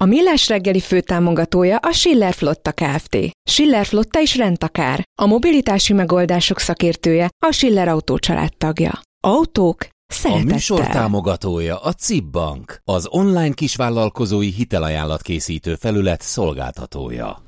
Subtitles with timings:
[0.00, 3.16] A Millás reggeli főtámogatója a Schiller Flotta Kft.
[3.50, 5.02] Schiller Flotta is rendtakár.
[5.22, 8.18] A mobilitási megoldások szakértője a Schiller Autó
[8.58, 9.00] tagja.
[9.20, 10.48] Autók szeretettel.
[10.48, 17.42] A műsor támogatója a CIP Bank, az online kisvállalkozói hitelajánlat készítő felület szolgáltatója.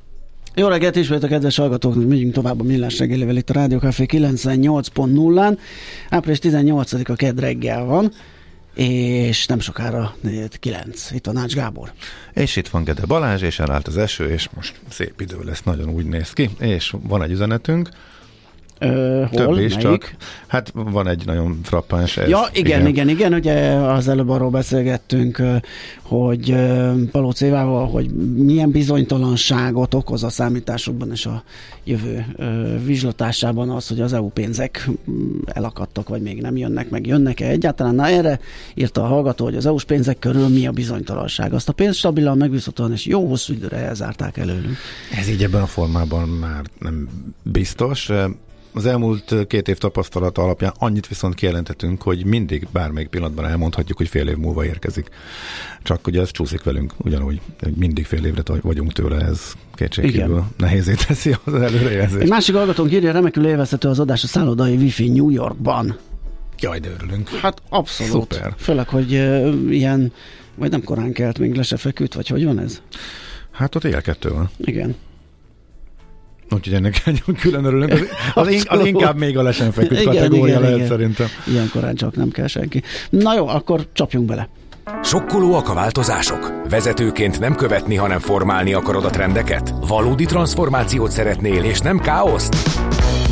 [0.54, 4.06] Jó reggelt ismét a kedves hallgatóknak, megyünk tovább a Millás reggelivel itt a Rádió Café
[4.08, 5.58] 98.0-án.
[6.08, 8.12] Április 18-a kedd reggel van
[8.74, 10.16] és nem sokára
[10.60, 11.10] 9.
[11.10, 11.92] Itt van Nács Gábor.
[12.32, 15.88] És itt van Gede Balázs, és elállt az eső, és most szép idő lesz, nagyon
[15.88, 17.88] úgy néz ki, és van egy üzenetünk,
[18.78, 19.46] Ö, hol?
[19.46, 19.80] Több is, Melyik?
[19.80, 22.16] csak hát van egy nagyon frappáns.
[22.16, 25.42] Ez, ja, igen, igen, igen, igen, ugye az előbb arról beszélgettünk,
[26.02, 26.54] hogy
[27.10, 31.42] Palóc Évával, hogy milyen bizonytalanságot okoz a számításokban és a
[31.84, 32.26] jövő
[32.84, 34.88] vizslatásában az, hogy az EU pénzek
[35.44, 37.94] elakadtak, vagy még nem jönnek, meg jönnek-e egyáltalán.
[37.94, 38.40] Na erre
[38.74, 41.52] írta a hallgató, hogy az EU-s pénzek körül mi a bizonytalanság.
[41.52, 44.76] Azt a pénzt stabilan, megbízhatóan és jó hosszú időre elzárták előlünk.
[45.18, 47.08] Ez így ebben a formában már nem
[47.42, 48.10] biztos.
[48.76, 54.08] Az elmúlt két év tapasztalata alapján annyit viszont kijelentetünk, hogy mindig bármelyik pillanatban elmondhatjuk, hogy
[54.08, 55.08] fél év múlva érkezik.
[55.82, 57.40] Csak ugye ez csúszik velünk, ugyanúgy,
[57.74, 62.22] mindig fél évre vagyunk tőle, ez kétségkívül nehézé teszi az előrejelzést.
[62.22, 65.96] Egy másik hallgatónk írja, remekül élvezhető az adás a szállodai wifi New Yorkban.
[66.58, 67.28] Jaj, de örülünk.
[67.28, 68.32] Hát abszolút.
[68.32, 68.54] Szuper.
[68.56, 70.12] Főleg, hogy uh, ilyen,
[70.54, 72.80] vagy nem korán kelt, még le se feküdt, vagy hogy van ez?
[73.50, 74.50] Hát ott él kettő van.
[74.56, 74.94] Igen.
[76.50, 77.02] Úgyhogy ennek
[77.40, 77.92] külön örülünk.
[78.34, 80.88] Az, az, az inkább még a lesen feküdt igen, kategória igen, lehet igen.
[80.88, 81.26] szerintem.
[81.46, 82.82] Ilyen korán csak nem kell senki.
[83.10, 84.48] Na jó, akkor csapjunk bele.
[85.02, 86.52] Sokkolóak a változások?
[86.68, 89.74] Vezetőként nem követni, hanem formálni akarod a trendeket?
[89.88, 92.54] Valódi transformációt szeretnél, és nem káoszt?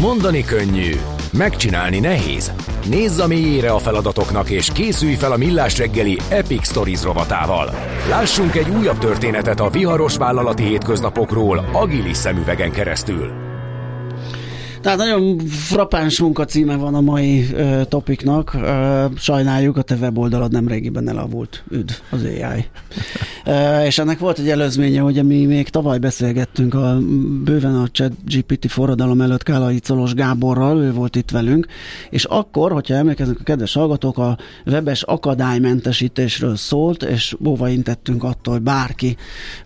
[0.01, 0.93] Mondani könnyű,
[1.33, 2.53] megcsinálni nehéz.
[2.89, 7.75] Nézz a mélyére a feladatoknak, és készülj fel a Millás reggeli Epic Stories rovatával.
[8.09, 13.52] Lássunk egy újabb történetet a viharos vállalati hétköznapokról agilis szemüvegen keresztül.
[14.83, 18.55] Tehát nagyon frappáns munkacíme van a mai uh, topiknak.
[18.55, 21.65] Uh, sajnáljuk, a te weboldalad nem régiben elavult.
[21.71, 22.65] Üdv az AI.
[23.47, 26.99] uh, és ennek volt egy előzménye, hogy mi még tavaly beszélgettünk a
[27.45, 31.67] bőven a chat GPT forradalom előtt Kálai Colos Gáborral, ő volt itt velünk,
[32.11, 38.55] és akkor, hogyha emlékeznek a kedves hallgatók, a webes akadálymentesítésről szólt, és óva intettünk attól,
[38.55, 39.17] hogy bárki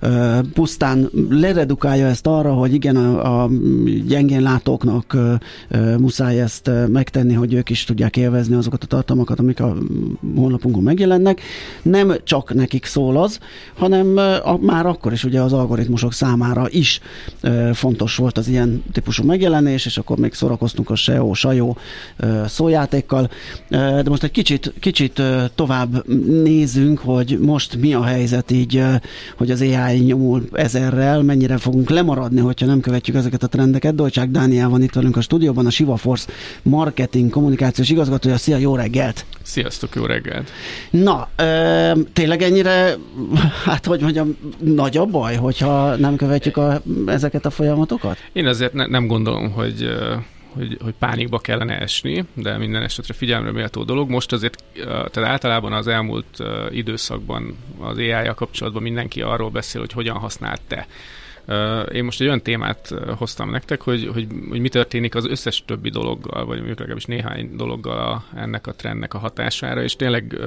[0.02, 3.50] uh, pusztán leredukálja ezt arra, hogy igen, a, a
[4.06, 5.40] gyengén látóknak csak
[5.98, 9.76] muszáj ezt megtenni, hogy ők is tudják élvezni azokat a tartalmakat, amik a
[10.34, 11.40] honlapunkon megjelennek.
[11.82, 13.38] Nem csak nekik szól az,
[13.74, 14.06] hanem
[14.60, 17.00] már akkor is ugye az algoritmusok számára is
[17.72, 21.74] fontos volt az ilyen típusú megjelenés, és akkor még szórakoztunk a SEO, SAJO
[22.46, 23.30] szójátékkal.
[23.68, 25.22] De most egy kicsit, kicsit
[25.54, 26.08] tovább
[26.42, 28.82] nézünk, hogy most mi a helyzet így,
[29.36, 33.94] hogy az AI nyomul ezerrel, mennyire fogunk lemaradni, hogyha nem követjük ezeket a trendeket.
[33.94, 38.36] Dolcsák Dániel van itt velünk a stúdióban, a Siva Force marketing kommunikációs igazgatója.
[38.36, 39.24] Szia, jó reggelt!
[39.42, 40.50] Sziasztok, jó reggelt!
[40.90, 42.94] Na, ö, tényleg ennyire,
[43.64, 48.16] hát hogy mondjam, nagy a baj, hogyha nem követjük a, ezeket a folyamatokat?
[48.32, 49.88] Én azért ne, nem gondolom, hogy
[50.56, 54.10] hogy, hogy pánikba kellene esni, de minden esetre figyelemre méltó dolog.
[54.10, 60.16] Most azért, tehát általában az elmúlt időszakban az ai kapcsolatban mindenki arról beszél, hogy hogyan
[60.16, 60.86] használt te
[61.92, 65.90] én most egy olyan témát hoztam nektek, hogy, hogy, hogy mi történik az összes többi
[65.90, 70.38] dologgal, vagy mondjuk legalábbis néhány dologgal a, ennek a trendnek a hatására, és tényleg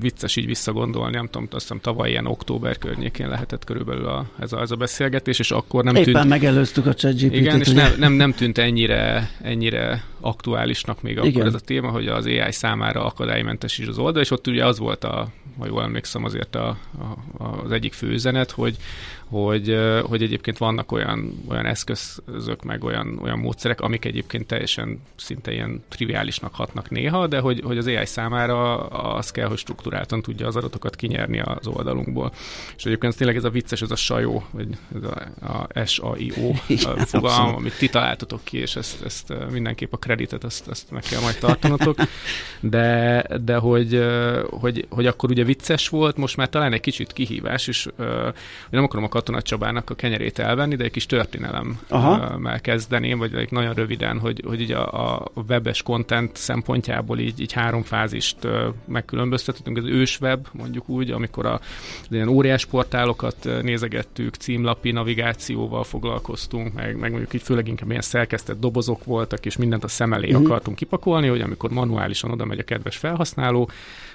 [0.00, 4.52] vicces így visszagondolni, nem tudom, azt hiszem tavaly ilyen október környékén lehetett körülbelül a, ez,
[4.52, 6.28] a, ez a beszélgetés, és akkor nem Éppen tűnt...
[6.28, 7.34] megelőztük a ChatGPT-t.
[7.34, 11.46] Igen, és nem, nem, nem tűnt ennyire, ennyire aktuálisnak még akkor Igen.
[11.46, 14.78] ez a téma, hogy az AI számára akadálymentes is az oldal, és ott ugye az
[14.78, 16.68] volt a, ha jól emlékszem, azért a,
[17.38, 18.76] a, az egyik fő üzenet, hogy,
[19.28, 25.52] hogy, hogy egyébként vannak olyan, olyan eszközök, meg olyan, olyan módszerek, amik egyébként teljesen szinte
[25.52, 30.46] ilyen triviálisnak hatnak néha, de hogy, hogy az AI számára az kell, hogy struktúráltan tudja
[30.46, 32.32] az adatokat kinyerni az oldalunkból.
[32.76, 36.52] És egyébként tényleg ez a vicces, ez a sajó, vagy ez a, a S-A-I-O
[37.12, 41.20] fogalom, amit ti találtatok ki, és ezt, ezt mindenképp a kreditet, ezt, ezt meg kell
[41.20, 41.96] majd tartanotok.
[42.60, 44.04] De, de hogy,
[44.50, 47.88] hogy, hogy akkor ugye vicces volt, most már talán egy kicsit kihívás, és
[48.70, 53.50] nem akarom a Katona Csabának a kenyerét elvenni, de egy kis történelemmel kezdeném, vagy egy
[53.50, 58.36] nagyon röviden, hogy, hogy így a, a webes content szempontjából így, így három fázist
[58.84, 59.76] megkülönböztetünk.
[59.76, 61.54] Az ősweb, mondjuk úgy, amikor a,
[62.00, 68.00] az ilyen óriás portálokat nézegettük, címlapi navigációval foglalkoztunk, meg, meg mondjuk így főleg inkább ilyen
[68.00, 70.44] szerkesztett dobozok voltak, és mindent a szem elé mm-hmm.
[70.44, 73.70] akartunk kipakolni, hogy amikor manuálisan oda megy a kedves felhasználó,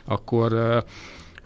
[0.05, 0.83] akkor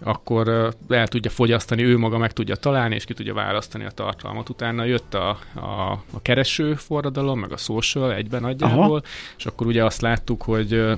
[0.03, 4.49] akkor el tudja fogyasztani, ő maga meg tudja találni, és ki tudja választani a tartalmat.
[4.49, 9.01] Utána jött a, a, a kereső forradalom, meg a social egyben nagyjából, Aha.
[9.37, 10.97] és akkor ugye azt láttuk, hogy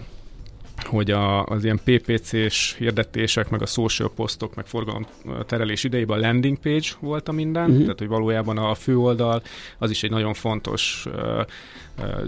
[0.86, 5.06] hogy a, az ilyen PPC-s hirdetések, meg a social posztok, meg forgalom
[5.46, 7.82] terelés idejében a landing page volt a minden, uh-huh.
[7.82, 9.42] tehát hogy valójában a főoldal
[9.78, 11.46] az is egy nagyon fontos uh,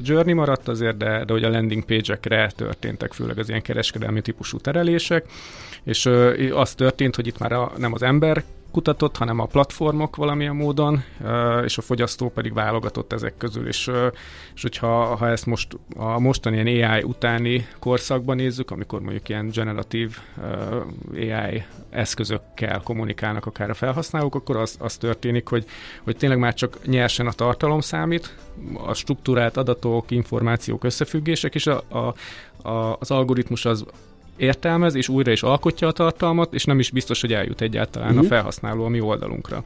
[0.03, 4.57] journey maradt azért, de, de hogy a landing page-ekre történtek főleg az ilyen kereskedelmi típusú
[4.57, 5.25] terelések,
[5.83, 6.10] és
[6.54, 11.04] az történt, hogy itt már a, nem az ember kutatott, hanem a platformok valamilyen módon,
[11.63, 13.68] és a fogyasztó pedig válogatott ezek közül.
[13.68, 13.92] És,
[14.56, 19.50] és hogyha ha ezt most a mostani ilyen AI utáni korszakban nézzük, amikor mondjuk ilyen
[19.50, 20.18] generatív
[21.13, 25.66] AI eszközökkel kommunikálnak akár a felhasználók, akkor az, az történik, hogy,
[26.04, 28.36] hogy tényleg már csak nyersen a tartalom számít,
[28.86, 32.13] a struktúrált adatok, információk, összefüggések, és a, a,
[32.69, 33.86] a, az algoritmus az
[34.41, 38.23] értelmez, és újra is alkotja a tartalmat, és nem is biztos, hogy eljut egyáltalán uh-huh.
[38.23, 38.33] a mhm.
[38.33, 39.63] felhasználó a mi oldalunkra.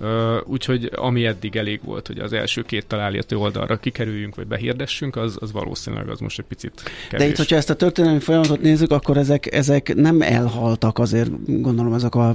[0.00, 0.08] Uh,
[0.44, 5.36] úgyhogy ami eddig elég volt, hogy az első két található oldalra kikerüljünk, vagy behirdessünk, az,
[5.40, 7.26] az valószínűleg az most egy picit kevés.
[7.26, 11.92] De itt, hogyha ezt a történelmi folyamatot nézzük, akkor ezek, ezek nem elhaltak azért, gondolom
[11.92, 12.34] ezek a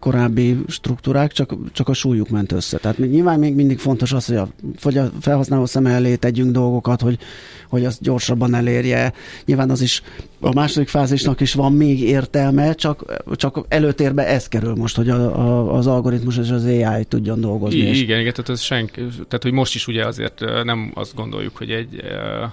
[0.00, 2.78] korábbi struktúrák, csak, csak a súlyuk ment össze.
[2.78, 4.48] Tehát még, nyilván még mindig fontos az, hogy a,
[4.82, 7.18] hogy a felhasználó szem elé tegyünk dolgokat, hogy,
[7.68, 9.12] hogy azt gyorsabban elérje.
[9.44, 10.02] Nyilván az is
[10.40, 15.38] a második fázisnak is van még értelme, csak, csak előtérbe ez kerül most, hogy a,
[15.38, 17.78] a, az algoritmus és az AI tudjon dolgozni.
[17.78, 18.00] I- és...
[18.00, 21.70] Igen, igen, tehát, az senk, tehát hogy most is ugye azért nem azt gondoljuk, hogy
[21.70, 22.02] egy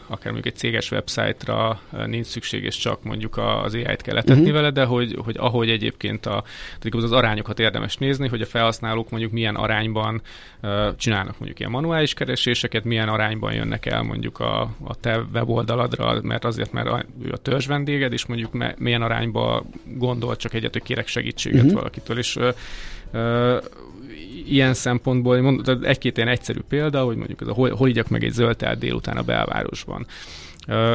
[0.08, 4.56] akár mondjuk egy céges website-ra nincs szükség, és csak mondjuk az AI-t kell letetni uh-huh.
[4.56, 6.44] vele, de hogy, hogy ahogy egyébként a,
[6.92, 10.22] az arányokat érdemes nézni, hogy a felhasználók mondjuk milyen arányban
[10.98, 16.46] csinálnak mondjuk ilyen manuális kereséseket, milyen arányban jönnek el mondjuk a, a te weboldaladra, mert
[16.46, 20.84] azért, mert ő a törzs vendéged, és mondjuk me, milyen arányba gondol csak egyet, hogy
[20.84, 21.74] kérek segítséget uh-huh.
[21.74, 22.50] valakitől, és ö,
[23.12, 23.58] ö,
[24.48, 28.24] ilyen szempontból, mondom, egy-két ilyen egyszerű példa, hogy mondjuk ez a hol, hol igyak meg
[28.24, 30.06] egy zöld délután a belvárosban.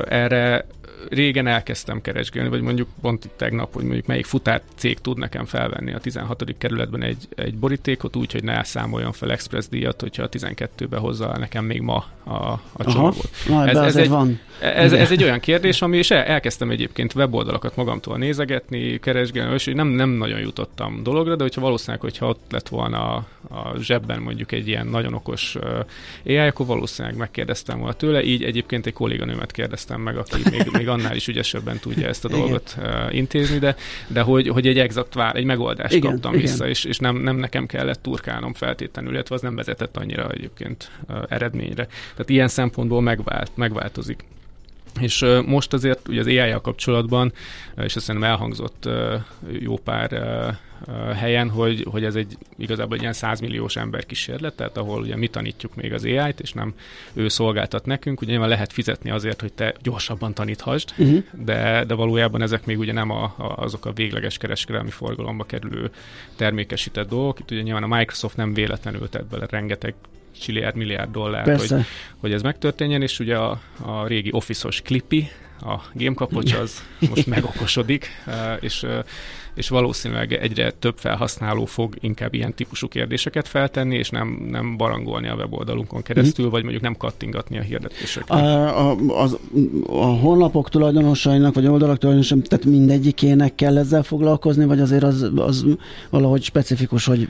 [0.08, 0.66] Erre
[1.08, 5.92] régen elkezdtem keresgélni, vagy mondjuk pont tegnap, hogy mondjuk melyik futár cég tud nekem felvenni
[5.92, 6.44] a 16.
[6.58, 11.38] kerületben egy, egy borítékot úgy, hogy ne számoljon fel express díjat, hogyha a 12-be hozza
[11.38, 12.34] nekem még ma a,
[12.72, 13.30] a csomagot.
[13.66, 14.40] Ez, ez, egy, van.
[14.60, 19.64] Ez, ez egy olyan kérdés, ami, és el, elkezdtem egyébként weboldalakat magamtól nézegetni, keresgélni, és
[19.64, 24.20] nem, nem nagyon jutottam dologra, de hogyha valószínűleg, hogyha ott lett volna a, a zsebben
[24.20, 25.56] mondjuk egy ilyen nagyon okos
[26.26, 30.88] AI, akkor valószínűleg megkérdeztem volna tőle, így egyébként egy kolléganőmet kérdeztem meg, aki még, még
[30.88, 33.12] annál is ügyesebben tudja ezt a dolgot Igen.
[33.12, 33.76] intézni, de,
[34.06, 36.10] de hogy, hogy egy exakt vár, egy megoldást Igen.
[36.10, 36.44] kaptam Igen.
[36.44, 40.90] vissza, és, és nem, nem nekem kellett turkálnom feltétlenül, illetve az nem vezetett annyira egyébként
[41.28, 41.86] eredményre.
[42.12, 44.24] Tehát ilyen szempontból megvált, megváltozik.
[45.00, 47.32] És most azért ugye az ai kapcsolatban,
[47.76, 48.88] és azt hiszem elhangzott
[49.60, 50.10] jó pár
[51.16, 55.16] helyen, hogy, hogy ez egy igazából egy ilyen 100 milliós ember kísérlet, tehát ahol ugye
[55.16, 56.74] mi tanítjuk még az AI-t, és nem
[57.12, 61.22] ő szolgáltat nekünk, ugye nyilván lehet fizetni azért, hogy te gyorsabban taníthasd, uh-huh.
[61.44, 65.90] de, de valójában ezek még ugye nem a, a, azok a végleges kereskedelmi forgalomba kerülő
[66.36, 67.38] termékesített dolgok.
[67.38, 69.94] Itt ugye nyilván a Microsoft nem véletlenül tett bele rengeteg
[70.40, 71.74] csiliárd, milliárd dollár, hogy,
[72.16, 75.28] hogy ez megtörténjen, és ugye a, a régi office-os Clippy,
[75.60, 78.08] a gamekapocs az most megokosodik,
[78.60, 78.86] és
[79.58, 85.28] és valószínűleg egyre több felhasználó fog inkább ilyen típusú kérdéseket feltenni, és nem, nem barangolni
[85.28, 86.50] a weboldalunkon keresztül, mm.
[86.50, 88.30] vagy mondjuk nem kattingatni a hirdetéseket.
[88.30, 89.38] A, a, az,
[89.86, 95.64] a honlapok tulajdonosainak, vagy oldalak tulajdonosainak, tehát mindegyikének kell ezzel foglalkozni, vagy azért az, az
[96.10, 97.28] valahogy specifikus, hogy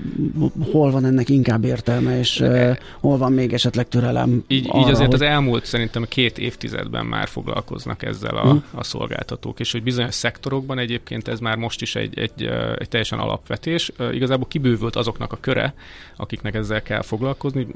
[0.72, 4.44] hol van ennek inkább értelme, és uh, hol van még esetleg türelem?
[4.48, 5.22] Így, arra, így azért hogy...
[5.22, 8.56] az elmúlt szerintem két évtizedben már foglalkoznak ezzel a, mm.
[8.74, 12.46] a szolgáltatók, és hogy bizonyos szektorokban egyébként ez már most is egy, egy,
[12.78, 13.92] egy teljesen alapvetés.
[14.12, 15.74] Igazából kibővült azoknak a köre,
[16.16, 17.66] akiknek ezzel kell foglalkozni.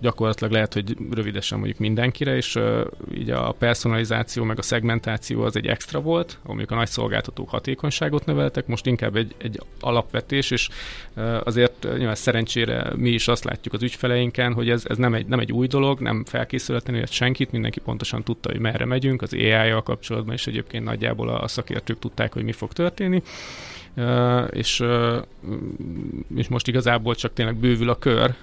[0.00, 2.58] Gyakorlatilag lehet, hogy rövidesen mondjuk mindenkire, és
[3.14, 8.26] így a personalizáció meg a szegmentáció az egy extra volt, amik a nagy szolgáltatók hatékonyságot
[8.26, 10.68] növeltek, most inkább egy, egy alapvetés, és
[11.44, 15.38] azért nyilván szerencsére mi is azt látjuk az ügyfeleinken, hogy ez, ez nem, egy, nem
[15.38, 19.82] egy új dolog, nem felkészületlenül senkit, mindenki pontosan tudta, hogy merre megyünk, az ai tartalommal
[19.82, 23.22] kapcsolatban is egyébként nagyjából a szakértők tudták, hogy mi fog történni
[24.50, 24.84] és,
[26.34, 28.34] és most igazából csak tényleg bővül a kör,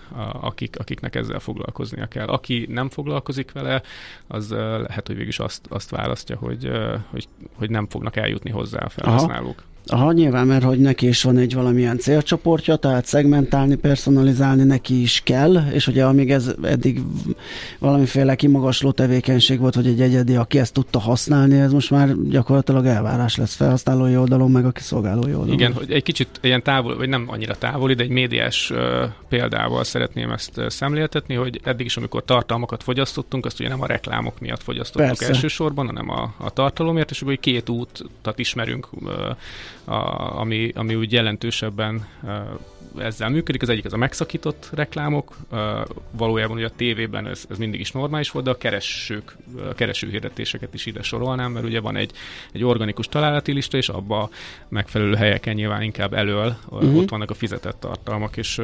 [0.42, 2.28] akik, akiknek ezzel foglalkoznia kell.
[2.28, 3.82] Aki nem foglalkozik vele,
[4.28, 6.72] az lehet, hogy végül is azt, azt választja, hogy,
[7.10, 9.58] hogy, hogy nem fognak eljutni hozzá a felhasználók.
[9.58, 9.68] Aha.
[9.92, 15.22] Aha, nyilván, mert hogy neki is van egy valamilyen célcsoportja, tehát szegmentálni, personalizálni neki is
[15.24, 17.02] kell, és ugye amíg ez eddig
[17.80, 22.86] valamiféle kimagasló tevékenység volt, hogy egy egyedi, aki ezt tudta használni, ez most már gyakorlatilag
[22.86, 25.54] elvárás lesz felhasználói oldalon, meg a kiszolgálói oldalon.
[25.54, 28.74] Igen, hogy egy kicsit ilyen távol, vagy nem annyira távoli, de egy médiás
[29.30, 34.40] példával szeretném ezt szemléltetni, hogy eddig is, amikor tartalmakat fogyasztottunk, azt ugye nem a reklámok
[34.40, 35.28] miatt fogyasztottuk Persze.
[35.28, 38.88] elsősorban, hanem a, a tartalomért, és akkor két útat ismerünk
[39.86, 39.94] a,
[40.40, 42.08] ami, ami úgy jelentősebben
[42.98, 43.62] ezzel működik.
[43.62, 45.36] Az egyik az a megszakított reklámok,
[46.12, 49.36] valójában ugye a tévében ez, ez mindig is normális volt, de a keresők,
[49.70, 52.12] a kereső hirdetéseket is ide sorolnám, mert ugye van egy,
[52.52, 54.30] egy organikus találati lista, és abba
[54.68, 56.98] megfelelő helyeken nyilván inkább elől uh-huh.
[56.98, 58.62] ott vannak a fizetett tartalmak, és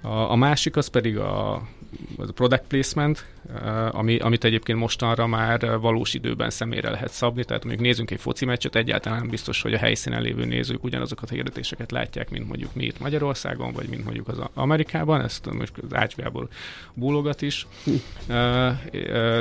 [0.00, 3.24] a, a másik az pedig a, a product placement,
[3.90, 8.44] ami, amit egyébként mostanra már valós időben személyre lehet szabni, tehát mondjuk nézünk egy foci
[8.44, 12.74] meccset, egyáltalán nem biztos, hogy a helyszínen lévő nézők ugyanazokat a hirdetéseket látják, mint mondjuk
[12.74, 16.48] mi itt Magyarországon, vagy mint mondjuk az Amerikában, ezt most az Ácsgából
[16.94, 17.66] búlogat is,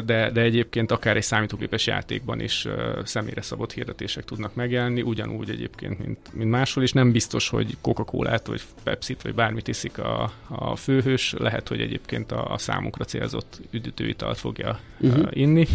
[0.06, 2.68] de, de egyébként akár egy számítógépes játékban is
[3.04, 8.48] személyre szabott hirdetések tudnak megjelenni, ugyanúgy egyébként, mint, mint máshol, és nem biztos, hogy Coca-Colát,
[8.48, 13.62] vagy Pepsi-t, vagy bármit iszik a, a főhős, lehet, hogy egyébként a, a számunkra célzott
[13.72, 15.28] üdítőitalt fogja uh-huh.
[15.30, 15.68] inni.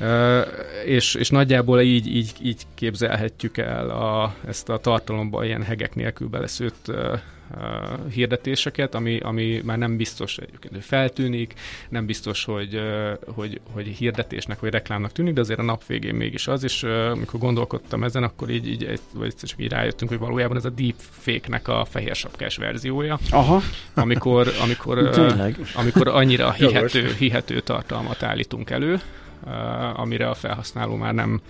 [0.00, 0.40] Uh,
[0.84, 6.28] és, és nagyjából így, így, így képzelhetjük el a, ezt a tartalomba ilyen hegek nélkül
[6.28, 7.18] beleszőtt uh,
[7.54, 11.54] uh, hirdetéseket, ami, ami már nem biztos egyébként, hogy feltűnik,
[11.88, 16.14] nem biztos, hogy, uh, hogy, hogy hirdetésnek vagy reklámnak tűnik, de azért a nap végén
[16.14, 20.20] mégis az, és uh, amikor gondolkodtam ezen, akkor így, így, vagy csak így rájöttünk, hogy
[20.20, 23.18] valójában ez a deepfake-nek a fehér sapkás verziója.
[23.30, 23.62] Aha.
[23.94, 29.00] Amikor, amikor, uh, amikor annyira hihető, hihető tartalmat állítunk elő,
[29.44, 31.40] uh, amire a felhasználó már nem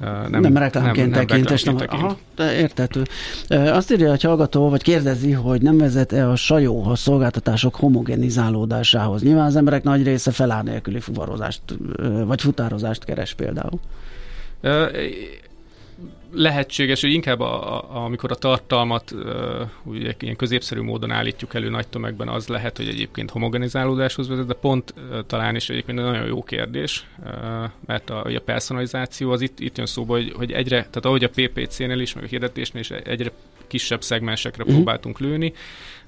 [0.00, 2.02] nem, nem reklámként nem, tekint, és nem, tekint.
[2.02, 3.02] Aha, de értető.
[3.48, 9.22] Azt írja a hallgató, vagy kérdezi, hogy nem vezet-e a sajó a szolgáltatások homogenizálódásához.
[9.22, 11.62] Nyilván az emberek nagy része felár nélküli fuvarozást,
[12.24, 13.80] vagy futározást keres például
[16.32, 19.14] lehetséges, hogy inkább a, a, amikor a tartalmat
[19.84, 24.54] ugye ilyen középszerű módon állítjuk elő nagy tömegben, az lehet, hogy egyébként homogenizálódáshoz vezet, de
[24.54, 24.94] pont
[25.26, 27.06] talán is egyébként egy nagyon jó kérdés,
[27.86, 31.28] mert a, a personalizáció az itt, itt jön szóba, hogy, hogy egyre, tehát ahogy a
[31.28, 33.30] PPC-nél is, meg a hirdetésnél is egyre
[33.66, 34.76] kisebb szegmensekre uh-huh.
[34.76, 35.52] próbáltunk lőni,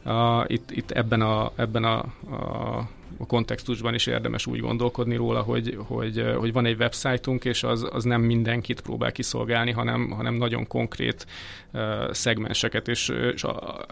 [0.05, 5.41] uh, itt, itt ebben a, ebben a, a a kontextusban is érdemes úgy gondolkodni róla,
[5.41, 10.35] hogy, hogy, hogy van egy websájtunk, és az, az nem mindenkit próbál kiszolgálni, hanem, hanem
[10.35, 11.27] nagyon konkrét
[11.73, 13.45] uh, szegmenseket, és, és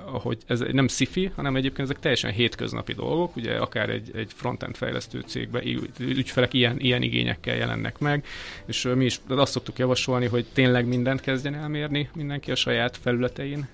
[0.05, 4.77] ahogy ez nem sci hanem egyébként ezek teljesen hétköznapi dolgok, ugye akár egy, egy frontend
[4.77, 5.63] fejlesztő cégben
[5.99, 8.25] ügyfelek ilyen, ilyen igényekkel jelennek meg,
[8.67, 13.69] és mi is azt szoktuk javasolni, hogy tényleg mindent kezdjen elmérni mindenki a saját felületein,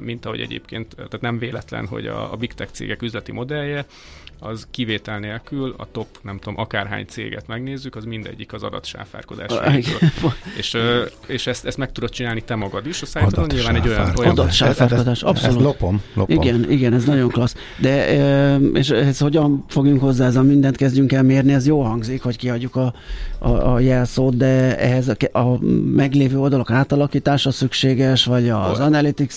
[0.00, 3.86] mint ahogy egyébként, tehát nem véletlen, hogy a, a big tech cégek üzleti modellje
[4.38, 9.52] az kivétel nélkül a top, nem tudom, akárhány céget megnézzük, az mindegyik az adatsáfárkodás.
[10.58, 10.76] és,
[11.26, 14.12] és ezt, ezt meg tudod csinálni te magad is, a szájtodon nyilván egy olyan...
[14.18, 15.60] olyan adatsáfárkodás, abszolút.
[15.60, 16.42] lopom, lopom.
[16.42, 17.54] Igen, igen, ez nagyon klassz.
[17.80, 18.14] De
[18.74, 22.36] és ez hogyan fogjunk hozzá, ez a mindent kezdjünk el mérni, ez jó hangzik, hogy
[22.36, 22.94] kiadjuk a,
[23.38, 25.58] a, a jelszót, de ehhez a, a
[25.94, 29.34] meglévő oldalak átalakítása szükséges, vagy az analytics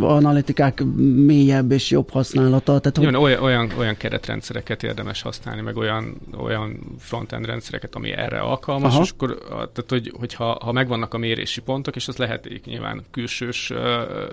[0.00, 0.82] analitikák
[1.26, 2.78] mélyebb és jobb használata.
[2.78, 3.16] Tehát, hogy...
[3.16, 8.92] olyan, olyan, olyan keret rendszereket érdemes használni, meg olyan, olyan frontend rendszereket, ami erre alkalmas,
[8.92, 9.02] Aha.
[9.02, 13.70] és akkor, tehát, hogy, hogyha ha megvannak a mérési pontok, és az lehet nyilván külsős
[13.70, 13.78] uh,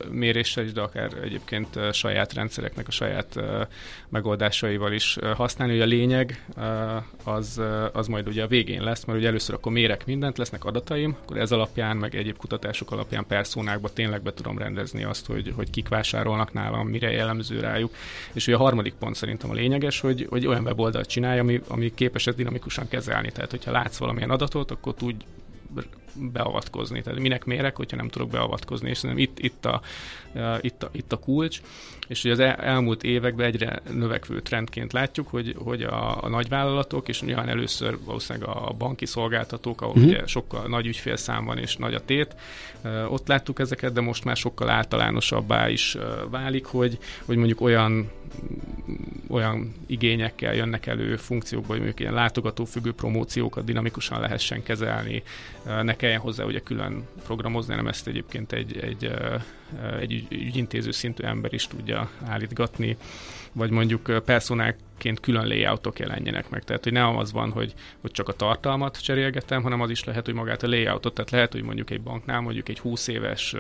[0.09, 3.67] méréssel is, de akár egyébként uh, saját rendszereknek a saját uh,
[4.09, 8.83] megoldásaival is uh, használni, hogy a lényeg uh, az, uh, az majd ugye a végén
[8.83, 12.91] lesz, mert ugye először akkor mérek mindent, lesznek adataim, akkor ez alapján, meg egyéb kutatások
[12.91, 17.95] alapján perszónákba tényleg be tudom rendezni azt, hogy, hogy kik vásárolnak nálam, mire jellemző rájuk.
[18.33, 21.61] És ugye a harmadik pont szerintem a lényeg, lényeges, hogy, hogy olyan weboldalt csinálja, ami,
[21.67, 23.31] ami képes ezt dinamikusan kezelni.
[23.31, 25.25] Tehát, hogyha látsz valamilyen adatot, akkor tudj
[26.15, 27.01] beavatkozni.
[27.01, 29.81] Tehát minek mérek, hogyha nem tudok beavatkozni, és szerintem itt, itt, a,
[30.61, 31.61] itt, a, itt a kulcs,
[32.07, 37.21] és hogy az elmúlt években egyre növekvő trendként látjuk, hogy, hogy a, a nagyvállalatok, és
[37.21, 40.09] nyilván először valószínűleg a banki szolgáltatók, ahol uh-huh.
[40.09, 42.35] ugye sokkal nagy ügyfélszám van és nagy a tét,
[43.07, 45.97] ott láttuk ezeket, de most már sokkal általánosabbá is
[46.29, 48.09] válik, hogy, hogy mondjuk olyan
[49.29, 55.23] olyan igényekkel jönnek elő funkciókba, hogy mondjuk ilyen látogatófüggő promóciókat dinamikusan lehessen kezelni,
[55.63, 59.11] ne kelljen hozzá ugye külön programozni, hanem ezt egyébként egy, egy,
[59.99, 62.97] egy ügyintéző szintű ember is tudja állítgatni
[63.53, 66.63] vagy mondjuk personálként külön layoutok jelenjenek meg.
[66.63, 70.25] Tehát, hogy nem az van, hogy, hogy csak a tartalmat cserélgetem, hanem az is lehet,
[70.25, 73.55] hogy magát a layoutot, tehát lehet, hogy mondjuk egy banknál mondjuk egy 20 éves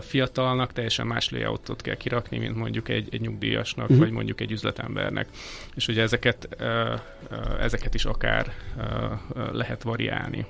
[0.00, 3.98] fiatalnak teljesen más layoutot kell kirakni, mint mondjuk egy, egy nyugdíjasnak, uh-huh.
[3.98, 5.28] vagy mondjuk egy üzletembernek.
[5.74, 6.48] És ugye ezeket,
[7.60, 8.52] ezeket is akár
[9.52, 10.46] lehet variálni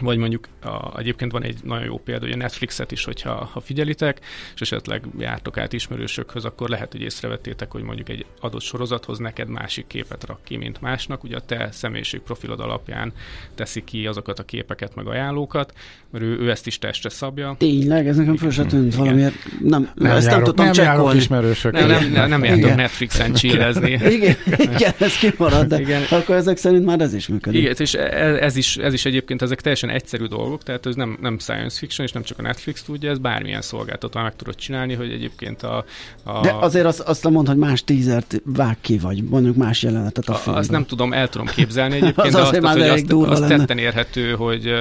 [0.00, 3.60] vagy mondjuk a, egyébként van egy nagyon jó példa, hogy a Netflixet is, hogyha ha
[3.60, 4.20] figyelitek,
[4.54, 9.48] és esetleg jártok át ismerősökhöz, akkor lehet, hogy észrevettétek, hogy mondjuk egy adott sorozathoz neked
[9.48, 11.24] másik képet rak ki, mint másnak.
[11.24, 13.12] Ugye a te személyiség profilod alapján
[13.54, 15.74] teszi ki azokat a képeket, meg ajánlókat,
[16.10, 17.54] mert ő, ő ezt is testre szabja.
[17.58, 19.34] Tényleg, ez nekem föl se tűnt valamiért.
[19.60, 21.18] Nem, nem ezt járok, nem tudtam csekkolni.
[21.18, 21.72] ismerősök.
[21.72, 23.90] Nem, nem, nem, nem jártok Netflixen csírezni.
[24.16, 26.02] igen, igen, ez kimarad, de igen.
[26.10, 27.60] akkor ezek szerint már ez is működik.
[27.60, 31.18] Igen, és ez, ez, is, ez is egyébként ezek teljesen egyszerű dolgok, tehát ez nem,
[31.20, 34.94] nem science fiction, és nem csak a Netflix tudja, ez bármilyen szolgáltató meg tudod csinálni,
[34.94, 35.84] hogy egyébként a...
[36.24, 39.82] a De azért azt, azt nem mond, hogy más tízert vág ki, vagy mondjuk más
[39.82, 40.62] jelenetet a, a filmben.
[40.62, 43.78] Azt nem tudom, el tudom képzelni egyébként, az de azt, az, hogy azt, azt tetten
[43.78, 44.72] érhető, hogy,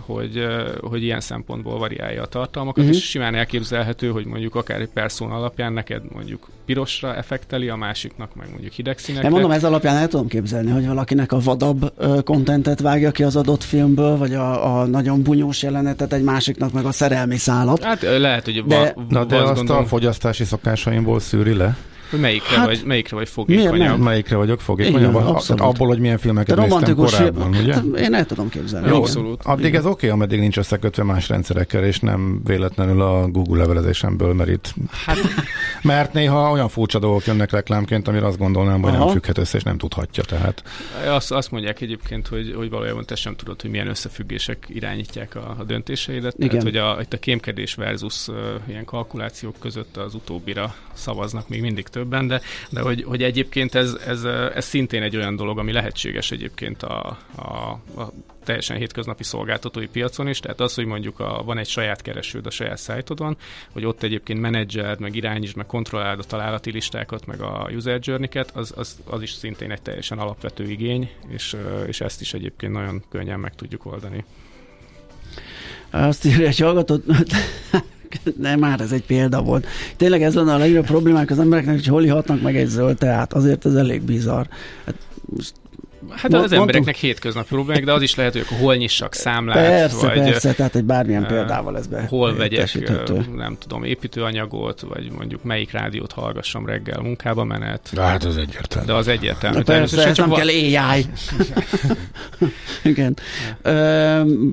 [0.00, 0.46] hogy,
[0.80, 2.98] hogy ilyen szempontból variálja a tartalmakat, uh-huh.
[2.98, 8.34] és simán elképzelhető, hogy mondjuk akár egy perszón alapján neked mondjuk pirosra effekteli, a másiknak
[8.34, 9.26] meg mondjuk hideg színekre.
[9.26, 11.92] Én mondom, ez alapján el tudom képzelni, hogy valakinek a vadabb
[12.24, 16.84] kontentet vágja ki az adott filmből, vagy a, a nagyon bunyós jelenetet, egy másiknak meg
[16.84, 17.82] a szerelmi szállat.
[17.82, 21.76] Hát lehet, hogy de, va, de azt gondolom, a fogyasztási szokásaimból szűri le.
[22.10, 23.98] Melyikre, hát, vagy, melyikre vagy fogékonyabb?
[23.98, 25.10] Melyikre vagyok fogékonyabb?
[25.10, 27.74] Igen, abból, hogy milyen filmeket néztem korábban, ugye?
[27.74, 28.88] Hát, én el tudom képzelni.
[28.88, 29.40] Jó, abszolút.
[29.44, 29.80] Addig igen.
[29.80, 34.74] ez oké, okay, ameddig nincs összekötve más rendszerekkel, és nem véletlenül a Google levelezésemből merít.
[35.06, 35.16] Hát,
[35.86, 39.04] mert néha olyan furcsa dolgok jönnek reklámként, amire azt gondolnám, hogy Aha.
[39.04, 40.22] nem függhet össze, és nem tudhatja.
[40.22, 40.62] Tehát.
[41.06, 45.56] Azt, azt mondják egyébként, hogy, hogy valójában te sem tudod, hogy milyen összefüggések irányítják a,
[45.58, 46.34] a döntéseidet.
[46.36, 46.48] Igen.
[46.48, 48.36] Tehát, hogy a, itt a kémkedés versus uh,
[48.68, 52.40] ilyen kalkulációk között az utóbbira szavaznak még mindig többen, de,
[52.70, 54.24] de hogy, hogy egyébként ez, ez,
[54.54, 57.68] ez szintén egy olyan dolog, ami lehetséges egyébként a, a,
[58.00, 58.12] a
[58.46, 62.50] teljesen hétköznapi szolgáltatói piacon is, tehát az, hogy mondjuk a, van egy saját keresőd a
[62.50, 63.36] saját szájtodon,
[63.72, 68.50] hogy ott egyébként menedzserd, meg irányítsd, meg kontrolláld a találati listákat, meg a user journey-ket,
[68.54, 73.02] az, az, az is szintén egy teljesen alapvető igény, és, és ezt is egyébként nagyon
[73.08, 74.24] könnyen meg tudjuk oldani.
[75.90, 77.04] Azt írja egy hallgatott,
[78.48, 79.66] nem már ez egy példa volt.
[79.96, 83.32] Tényleg ez lenne a legnagyobb problémák az embereknek, hogy hol ihatnak meg egy zöld teát.
[83.32, 84.46] Azért ez elég bizarr.
[84.84, 85.54] Hát most
[86.10, 89.56] Hát az mondom, embereknek hétköznapi problémák, de az is lehet, hogy akkor hol nyissak számlát.
[89.56, 92.06] Persze, vagy, persze, tehát egy bármilyen uh, példával ez be.
[92.08, 92.78] Hol vegyek,
[93.36, 97.90] nem tudom, építőanyagot, vagy mondjuk melyik rádiót hallgassam reggel munkába menet.
[97.92, 98.86] De hát az egyértelmű.
[98.86, 99.60] De az egyértelmű.
[99.60, 101.04] Persze, ez nem kell AI.
[102.92, 103.16] Igen.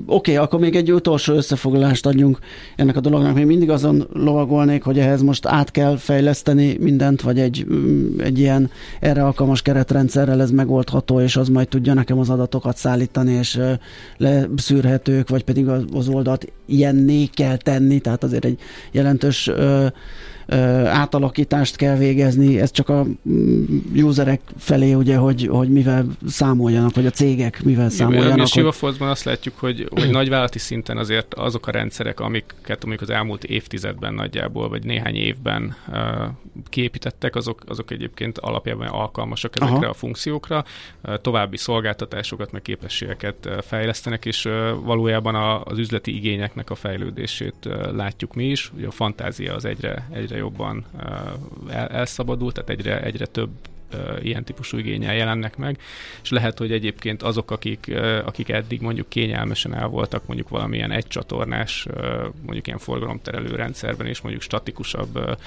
[0.06, 2.38] Oké, okay, akkor még egy utolsó összefoglalást adjunk
[2.76, 3.34] ennek a dolognak.
[3.34, 8.38] Még mindig azon lovagolnék, hogy ehhez most át kell fejleszteni mindent, vagy egy, mm, egy
[8.38, 13.60] ilyen erre alkalmas keretrendszerrel ez megoldható, és az majd tudja nekem az adatokat szállítani, és
[14.16, 18.58] leszűrhetők, vagy pedig az oldalt ilyenné kell tenni, tehát azért egy
[18.90, 19.50] jelentős
[20.86, 27.06] átalakítást kell végezni, ez csak a mm, userek felé, ugye, hogy, hogy mivel számoljanak, vagy
[27.06, 28.38] a cégek mivel számoljanak.
[28.38, 33.10] A Sivaforzban azt látjuk, hogy, hogy nagyvállalati szinten azért azok a rendszerek, amiket amik az
[33.10, 35.96] elmúlt évtizedben nagyjából, vagy néhány évben uh,
[36.68, 39.88] kiépítettek, azok, azok egyébként alapjában alkalmasak ezekre Aha.
[39.88, 40.64] a funkciókra,
[41.04, 46.16] uh, további szolgáltatásokat, meg képességeket uh, fejlesztenek, és uh, valójában a, az üzleti
[46.54, 48.72] igényeknek a fejlődését látjuk mi is.
[48.72, 50.84] Ugye a fantázia az egyre, egyre jobban
[51.68, 53.50] el, elszabadul, tehát egyre, egyre több
[54.22, 55.78] ilyen típusú igényel jelennek meg,
[56.22, 57.92] és lehet, hogy egyébként azok, akik,
[58.24, 61.86] akik eddig mondjuk kényelmesen el voltak mondjuk valamilyen egycsatornás,
[62.42, 65.38] mondjuk ilyen forgalomterelő rendszerben és mondjuk statikusabb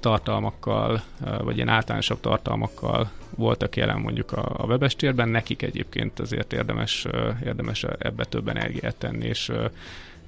[0.00, 1.02] tartalmakkal,
[1.42, 7.06] vagy ilyen általánosabb tartalmakkal voltak jelen mondjuk a, a webes térben, nekik egyébként azért érdemes,
[7.44, 9.52] érdemes ebbe több energiát tenni, és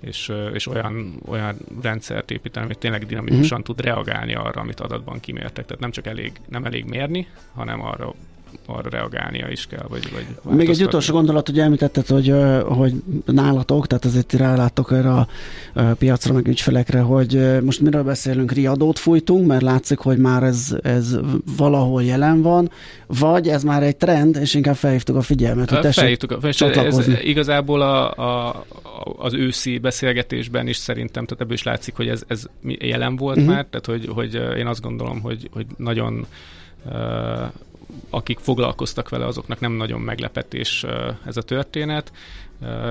[0.00, 3.76] és, és olyan, olyan rendszert építeni, hogy tényleg dinamikusan uh-huh.
[3.76, 5.64] tud reagálni arra, amit adatban kimértek.
[5.64, 8.14] Tehát nem csak elég, nem elég mérni, hanem arra
[8.66, 12.34] arra reagálnia is kell, vagy, vagy Még egy utolsó gondolat, hogy említetted, hogy,
[12.64, 15.28] hogy nálatok, tehát azért ráláttok erre a,
[15.98, 21.18] piacra, meg ügyfelekre, hogy most miről beszélünk, riadót fújtunk, mert látszik, hogy már ez, ez
[21.56, 22.70] valahol jelen van,
[23.06, 26.62] vagy ez már egy trend, és inkább felhívtuk a figyelmet, hogy felhívtuk a, ez,
[26.98, 28.64] ez igazából a, a,
[29.18, 33.54] az őszi beszélgetésben is szerintem, tehát ebből is látszik, hogy ez, ez jelen volt uh-huh.
[33.54, 36.26] már, tehát hogy, hogy én azt gondolom, hogy, hogy nagyon
[38.10, 40.84] akik foglalkoztak vele, azoknak nem nagyon meglepetés
[41.26, 42.12] ez a történet,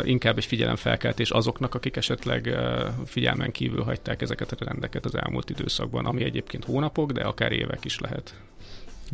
[0.04, 2.56] inkább egy figyelemfelkeltés azoknak, akik esetleg
[3.06, 7.86] figyelmen kívül hagyták ezeket a rendeket az elmúlt időszakban, ami egyébként hónapok, de akár évek
[7.86, 8.34] is lehet.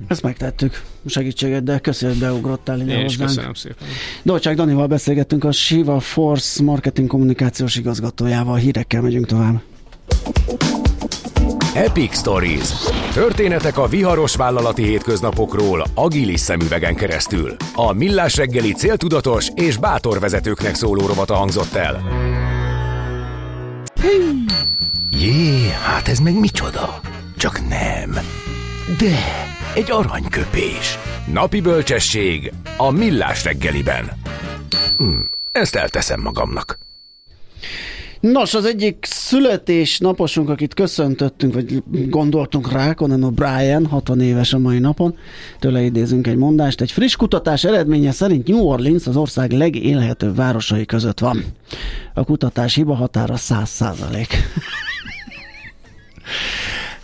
[0.07, 1.79] Ezt megtettük segítségeddel.
[1.79, 3.87] Köszönöm, hogy beugrottál ide Én is köszönöm szépen.
[4.23, 8.55] Dolcsák Danival beszélgettünk a Shiva Force marketing kommunikációs igazgatójával.
[8.55, 9.61] Hírekkel megyünk tovább.
[11.75, 12.69] Epic Stories.
[13.13, 17.55] Történetek a viharos vállalati hétköznapokról agilis szemüvegen keresztül.
[17.73, 22.03] A Millás reggeli céltudatos és bátor vezetőknek szóló rovata hangzott el.
[25.11, 26.99] Jé, hát ez meg micsoda?
[27.37, 28.11] Csak nem.
[28.97, 29.17] De,
[29.73, 30.97] egy aranyköpés.
[31.33, 34.11] Napi bölcsesség a Millás reggeliben.
[34.97, 35.19] Hm,
[35.51, 36.84] ezt elteszem magamnak.
[38.31, 44.79] Nos, az egyik születésnaposunk, akit köszöntöttünk, vagy gondoltunk rá, Conan O'Brien, 60 éves a mai
[44.79, 45.17] napon,
[45.59, 46.81] tőle idézünk egy mondást.
[46.81, 51.43] Egy friss kutatás eredménye szerint New Orleans az ország legélhetőbb városai között van.
[52.13, 54.27] A kutatás hiba határa 100 százalék.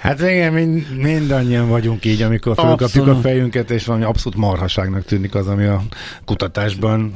[0.02, 5.36] Hát igen, mind, mindannyian vagyunk így, amikor felkapjuk a fejünket, és valami abszolút marhaságnak tűnik
[5.36, 5.84] az, ami a
[6.26, 7.14] kutatásban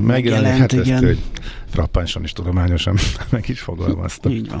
[0.00, 0.60] megjelenik.
[0.60, 1.04] Hát ezt, igen.
[1.04, 1.18] hogy
[1.70, 2.96] frappánsan is tudományosan
[3.30, 4.30] meg is fogalmazta.
[4.30, 4.60] Így van.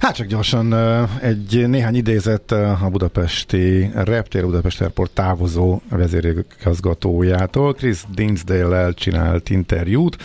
[0.00, 0.74] Hát csak gyorsan
[1.20, 7.74] egy néhány idézet a budapesti Reptér Budapest Airport távozó vezérigazgatójától.
[7.74, 10.16] Chris Dinsdale-el csinált interjút,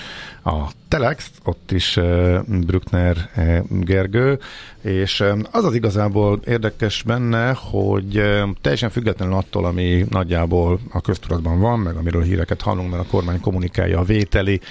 [0.44, 4.40] a Telex, ott is uh, Bruckner uh, Gergő,
[4.82, 8.22] és um, az az igazából érdekes benne, hogy
[8.62, 13.40] teljesen függetlenül attól, ami nagyjából a köztudatban van, meg amiről híreket hallunk, mert a kormány
[13.40, 14.62] kommunikálja a vételi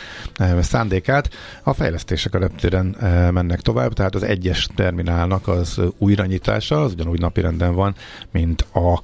[0.61, 1.31] szándékát,
[1.63, 2.97] a fejlesztések a reptéren
[3.33, 7.95] mennek tovább, tehát az egyes terminálnak az újranyitása, az ugyanúgy napirenden van,
[8.31, 9.03] mint a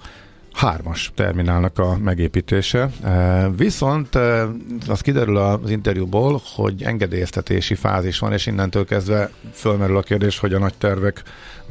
[0.61, 2.91] hármas terminálnak a megépítése.
[3.03, 4.49] E, viszont e,
[4.89, 10.55] az kiderül az interjúból, hogy engedélyeztetési fázis van, és innentől kezdve fölmerül a kérdés, hogy
[10.55, 11.23] a nagy tervek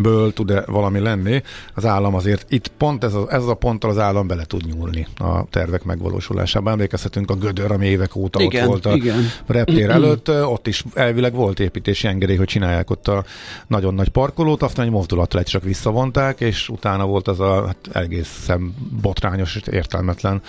[0.01, 1.41] ből tud-e valami lenni.
[1.73, 5.07] Az állam azért itt pont ez, a, ez a ponttal az állam bele tud nyúlni
[5.17, 6.71] a tervek megvalósulásába.
[6.71, 9.27] Emlékezhetünk a Gödör, ami évek óta igen, ott volt a igen.
[9.45, 10.29] reptér előtt.
[10.29, 13.23] Ott is elvileg volt építési engedély, hogy csinálják ott a
[13.67, 18.73] nagyon nagy parkolót, aztán egy mozdulattal csak visszavonták, és utána volt az a hát egészen
[19.01, 20.41] botrányos és értelmetlen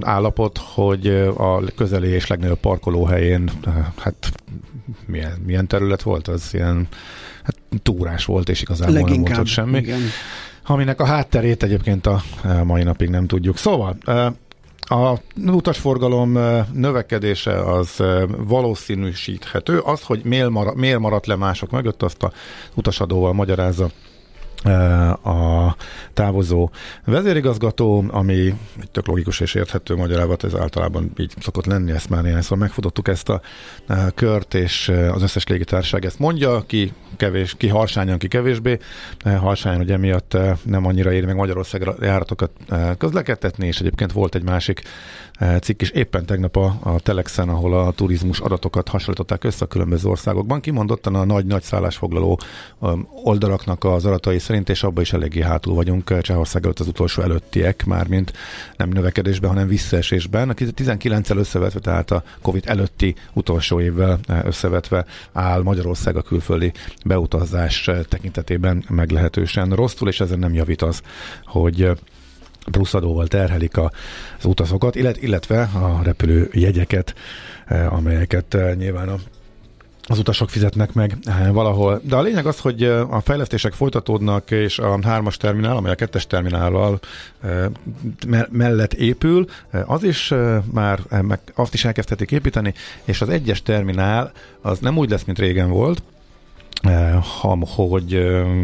[0.00, 3.50] állapot, hogy a közeli és legnagyobb parkolóhelyén
[3.98, 4.32] hát
[5.06, 6.54] milyen, milyen terület volt az?
[6.54, 6.88] Ilyen
[7.42, 9.78] hát túrás volt, és igazából nem mondott semmi.
[9.78, 10.00] Igen.
[10.66, 12.22] Aminek a hátterét egyébként a
[12.64, 13.56] mai napig nem tudjuk.
[13.56, 13.96] Szóval
[14.88, 15.14] a
[15.46, 16.38] utasforgalom
[16.72, 18.02] növekedése az
[18.38, 19.78] valószínűsíthető.
[19.78, 20.20] Az, hogy
[20.74, 22.32] miért maradt le mások mögött, azt a
[22.74, 23.90] utasadóval magyarázza
[25.22, 25.76] a
[26.12, 26.70] távozó
[27.04, 28.54] vezérigazgató, ami
[28.92, 33.28] tök logikus és érthető magyarázat, ez általában így szokott lenni, ezt már néhányszor megfutottuk ezt
[33.28, 33.40] a
[34.14, 38.78] kört, és az összes légitársaság ezt mondja, ki kevés, ki harsányan, ki kevésbé.
[39.24, 42.50] Harsányan ugye miatt nem annyira éri meg Magyarországra járatokat
[42.98, 44.82] közlekedtetni, és egyébként volt egy másik
[45.60, 50.08] cikk is éppen tegnap a, a Telexen, ahol a turizmus adatokat hasonlították össze a különböző
[50.08, 50.60] országokban.
[50.60, 52.40] Kimondottan a nagy-nagy szállásfoglaló
[52.78, 56.20] um, oldalaknak az adatai szerint, és abban is eléggé hátul vagyunk.
[56.20, 58.32] Csehország előtt az utolsó előttiek, mármint
[58.76, 60.48] nem növekedésben, hanem visszaesésben.
[60.48, 66.72] A 19-el összevetve, tehát a Covid előtti utolsó évvel eh, összevetve áll Magyarország a külföldi
[67.04, 71.02] beutazás eh, tekintetében meglehetősen rosszul, és ezen nem javít az,
[71.44, 71.96] hogy
[72.70, 77.14] pluszadóval terhelik az utasokat, illetve a repülő jegyeket,
[77.66, 79.16] eh, amelyeket eh, nyilván a
[80.08, 82.00] az utasok fizetnek meg eh, valahol.
[82.04, 86.26] De a lényeg az, hogy a fejlesztések folytatódnak, és a hármas terminál, amely a kettes
[86.26, 87.00] terminállal
[88.50, 89.46] mellett épül,
[89.86, 90.34] az is
[90.72, 92.74] már, meg azt is elkezdhetik építeni,
[93.04, 96.02] és az egyes terminál az nem úgy lesz, mint régen volt,
[97.76, 98.20] hogy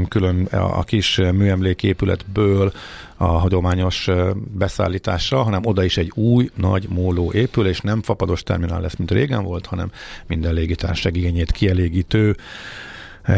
[0.09, 2.73] külön a kis műemléképületből
[3.17, 8.81] a hagyományos beszállításra, hanem oda is egy új, nagy móló épül, és nem fapados terminál
[8.81, 9.91] lesz, mint régen volt, hanem
[10.27, 12.37] minden légitárság igényét kielégítő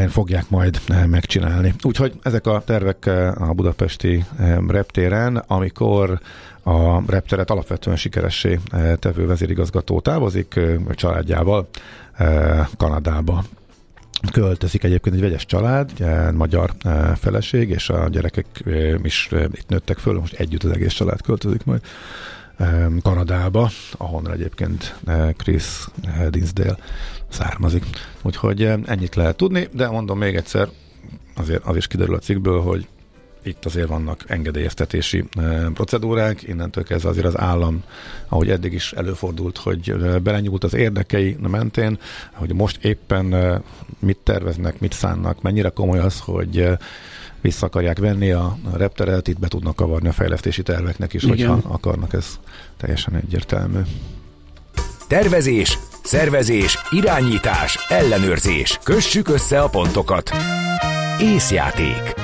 [0.09, 1.75] fogják majd megcsinálni.
[1.83, 3.07] Úgyhogy ezek a tervek
[3.39, 4.25] a budapesti
[4.69, 6.21] reptéren, amikor
[6.63, 8.59] a repteret alapvetően sikeressé
[8.99, 10.61] tevő vezérigazgató távozik
[10.91, 11.69] családjával
[12.77, 13.45] Kanadába
[14.31, 15.91] költözik egyébként egy vegyes család,
[16.33, 16.73] magyar
[17.15, 18.47] feleség, és a gyerekek
[19.03, 21.81] is itt nőttek föl, most együtt az egész család költözik majd
[23.03, 24.95] Kanadába, ahonnan egyébként
[25.37, 25.89] Chris
[26.31, 26.77] Dinsdale
[27.29, 27.85] származik.
[28.23, 30.69] Úgyhogy ennyit lehet tudni, de mondom még egyszer,
[31.37, 32.87] azért az is kiderül a cikkből, hogy
[33.45, 35.25] itt azért vannak engedélyeztetési
[35.75, 37.83] procedúrák, innentől kezdve azért az állam,
[38.29, 41.99] ahogy eddig is előfordult, hogy belenyúlt az érdekei mentén,
[42.33, 43.63] hogy most éppen
[43.99, 46.69] mit terveznek, mit szánnak, mennyire komoly az, hogy
[47.41, 51.49] vissza akarják venni a repteret, itt be tudnak kavarni a fejlesztési terveknek is, Igen.
[51.49, 52.39] hogyha akarnak, ez
[52.77, 53.81] teljesen egyértelmű.
[55.09, 58.79] Tervezés, szervezés, irányítás, ellenőrzés.
[58.83, 60.31] Kössük össze a pontokat.
[61.21, 62.24] Észjáték.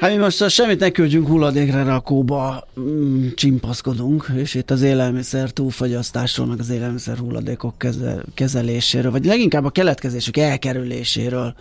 [0.00, 6.46] Hát mi most semmit ne küldjünk hulladékre rakóba, mm, csimpaszkodunk, és itt az élelmiszer túlfogyasztásról,
[6.46, 11.54] meg az élelmiszer hulladékok kezel, kezeléséről, vagy leginkább a keletkezésük elkerüléséről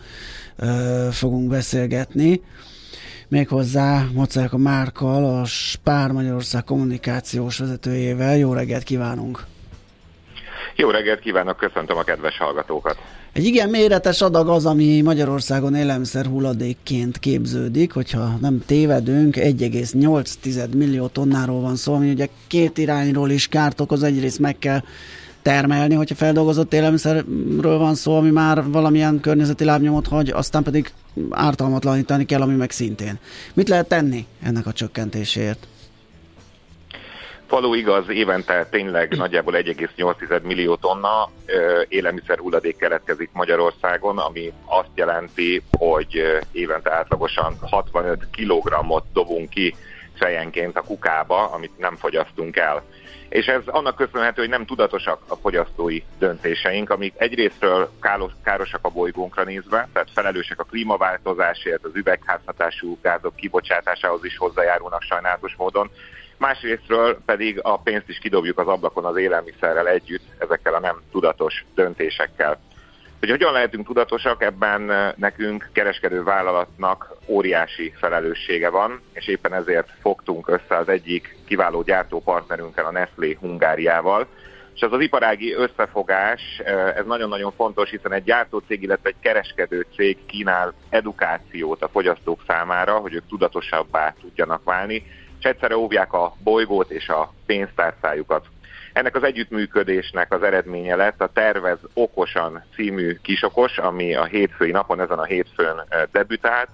[0.58, 2.41] ö, fogunk beszélgetni.
[3.28, 4.04] Méghozzá
[4.52, 8.38] a Márkal, a Spár Magyarország kommunikációs vezetőjével.
[8.38, 9.45] Jó reggelt kívánunk!
[10.75, 13.18] Jó reggelt kívánok, köszöntöm a kedves hallgatókat!
[13.34, 21.08] Egy igen méretes adag az, ami Magyarországon élelmiszer hulladékként képződik, hogyha nem tévedünk, 1,8 millió
[21.08, 24.82] tonnáról van szó, ami ugye két irányról is kárt okoz, egyrészt meg kell
[25.42, 30.92] termelni, hogyha feldolgozott élelmiszerről van szó, ami már valamilyen környezeti lábnyomot hagy, aztán pedig
[31.30, 33.20] ártalmatlanítani kell, ami meg szintén.
[33.54, 35.68] Mit lehet tenni ennek a csökkentéséért?
[37.49, 41.29] Való igaz, évente tényleg nagyjából 1,8 millió tonna
[41.88, 49.75] élelmiszer hulladék keletkezik Magyarországon, ami azt jelenti, hogy évente átlagosan 65 kilogrammot dobunk ki
[50.15, 52.83] fejenként a kukába, amit nem fogyasztunk el.
[53.29, 57.89] És ez annak köszönhető, hogy nem tudatosak a fogyasztói döntéseink, amik egyrésztről
[58.43, 65.55] károsak a bolygónkra nézve, tehát felelősek a klímaváltozásért, az üvegházhatású gázok kibocsátásához is hozzájárulnak sajnálatos
[65.57, 65.91] módon,
[66.39, 71.65] másrésztről pedig a pénzt is kidobjuk az ablakon az élelmiszerrel együtt, ezekkel a nem tudatos
[71.75, 72.60] döntésekkel.
[73.19, 79.89] Hogy hogyan lehetünk tudatosak, ebben eh, nekünk kereskedő vállalatnak óriási felelőssége van, és éppen ezért
[80.02, 84.28] fogtunk össze az egyik kiváló gyártópartnerünkkel, a Nestlé Hungáriával,
[84.75, 89.86] és ez az iparági összefogás, eh, ez nagyon-nagyon fontos, hiszen egy gyártócég, illetve egy kereskedő
[89.95, 95.04] cég kínál edukációt a fogyasztók számára, hogy ők tudatosabbá tudjanak válni,
[95.39, 98.45] és egyszerre óvják a bolygót és a pénztárcájukat.
[98.93, 105.02] Ennek az együttműködésnek az eredménye lett a Tervez Okosan című kisokos, ami a hétfői napon,
[105.02, 106.69] ezen a hétfőn debütált,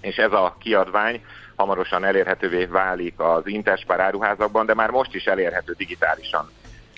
[0.00, 1.24] és ez a kiadvány
[1.56, 6.50] hamarosan elérhetővé válik az Interspár áruházakban, de már most is elérhető digitálisan.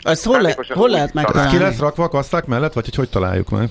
[0.02, 1.50] Ezt hol, le, hol lehet megtalálni?
[1.50, 3.68] Ki lesz rakva a kasszák mellett, vagy hogy hogy találjuk meg?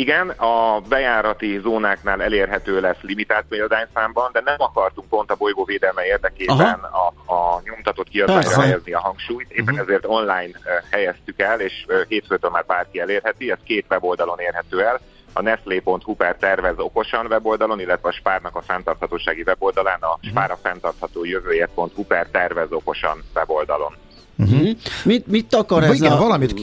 [0.00, 6.80] Igen, a bejárati zónáknál elérhető lesz limitált példányszámban, de nem akartunk pont a bolygóvédelme érdekében
[6.80, 9.80] a, a nyomtatott kiadványra helyezni a hangsúlyt, éppen uh-huh.
[9.80, 10.58] ezért online
[10.90, 15.00] helyeztük el, és hétfőtől már bárki elérheti, ez két weboldalon érhető el,
[15.32, 20.30] a nestlé.hu per tervez okosan weboldalon, illetve a Spárnak a fenntarthatósági weboldalán, a mhm.
[20.30, 23.94] Spár a fenntartható jövőért.hu per tervez okosan weboldalon.
[24.40, 24.68] Uh-huh.
[25.04, 26.16] Mit, mit akar ez Igen, a...
[26.18, 26.54] valamit...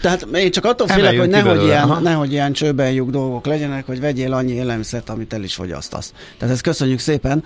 [0.00, 4.32] Tehát én csak attól félek, hogy nehogy ilyen, nehogy ilyen csőben dolgok legyenek, hogy vegyél
[4.32, 6.12] annyi élelmiszert, amit el is fogyasztasz.
[6.38, 7.44] Tehát ezt köszönjük szépen.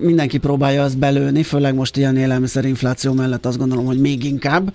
[0.00, 4.74] Mindenki próbálja ezt belőni, főleg most ilyen élelmiszerinfláció mellett azt gondolom, hogy még inkább.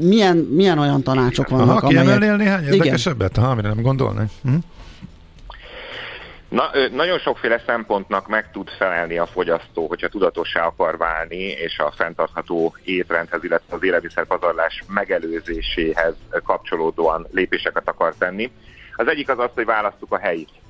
[0.00, 2.36] Milyen, milyen olyan tanácsok vannak, Aha, amelyek...
[2.36, 4.28] néhány érdekesebbet, ha, amire nem gondolnak.
[4.42, 4.54] Hm?
[6.52, 11.92] Na, nagyon sokféle szempontnak meg tud felelni a fogyasztó, hogyha tudatossá akar válni, és a
[11.96, 18.52] fenntartható étrendhez, illetve az élelmiszerpazarlás megelőzéséhez kapcsolódóan lépéseket akar tenni.
[18.96, 20.61] Az egyik az az, hogy választjuk a helyit.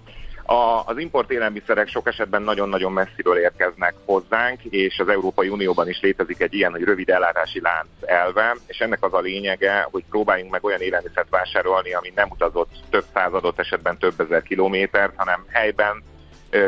[0.42, 6.00] A, az import élelmiszerek sok esetben nagyon-nagyon messziről érkeznek hozzánk, és az Európai Unióban is
[6.00, 10.50] létezik egy ilyen, hogy rövid ellátási lánc elve, és ennek az a lényege, hogy próbáljunk
[10.50, 16.02] meg olyan élelmiszert vásárolni, ami nem utazott több századot, esetben több ezer kilométert, hanem helyben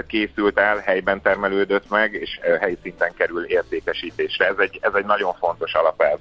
[0.07, 4.47] készült el, helyben termelődött meg, és helyszinten kerül értékesítésre.
[4.47, 6.19] Ez egy, ez egy nagyon fontos alapelv.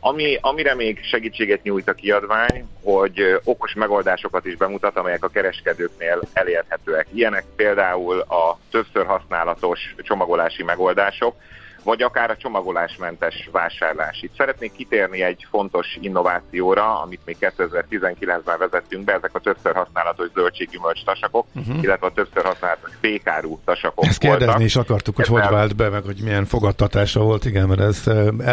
[0.00, 6.20] Ami, amire még segítséget nyújt a kiadvány, hogy okos megoldásokat is bemutat, amelyek a kereskedőknél
[6.32, 7.06] elérhetőek.
[7.12, 11.34] Ilyenek például a többször használatos csomagolási megoldások,
[11.82, 14.22] vagy akár a csomagolásmentes vásárlás.
[14.22, 20.28] Itt szeretnék kitérni egy fontos innovációra, amit még 2019-ben vezettünk be, ezek a többször használatos
[20.34, 21.82] zöldséggyümölcs tasakok, uh-huh.
[21.82, 24.64] illetve a többször használatos fékárú tasakok Ezt kérdezni voltak.
[24.64, 25.42] is akartuk, hogy Ezzel...
[25.42, 28.02] hogy vált be, meg hogy milyen fogadtatása volt, igen, mert ez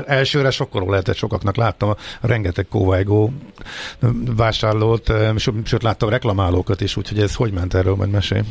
[0.06, 3.32] elsőre sokkoló lehetett sokaknak, láttam a rengeteg kóvájgó
[4.36, 5.12] vásárlót,
[5.64, 8.42] sőt láttam reklamálókat is, úgyhogy ez hogy ment erről, majd mesélj.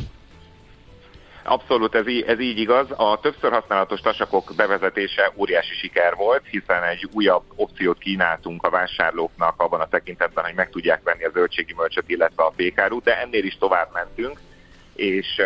[1.49, 2.91] Abszolút ez, í- ez így igaz.
[2.91, 9.61] A többször használatos tasakok bevezetése óriási siker volt, hiszen egy újabb opciót kínáltunk a vásárlóknak
[9.61, 13.43] abban a tekintetben, hogy meg tudják venni a zöldségi mölcsöt, illetve a pékárút, de ennél
[13.43, 14.39] is tovább mentünk
[14.97, 15.41] és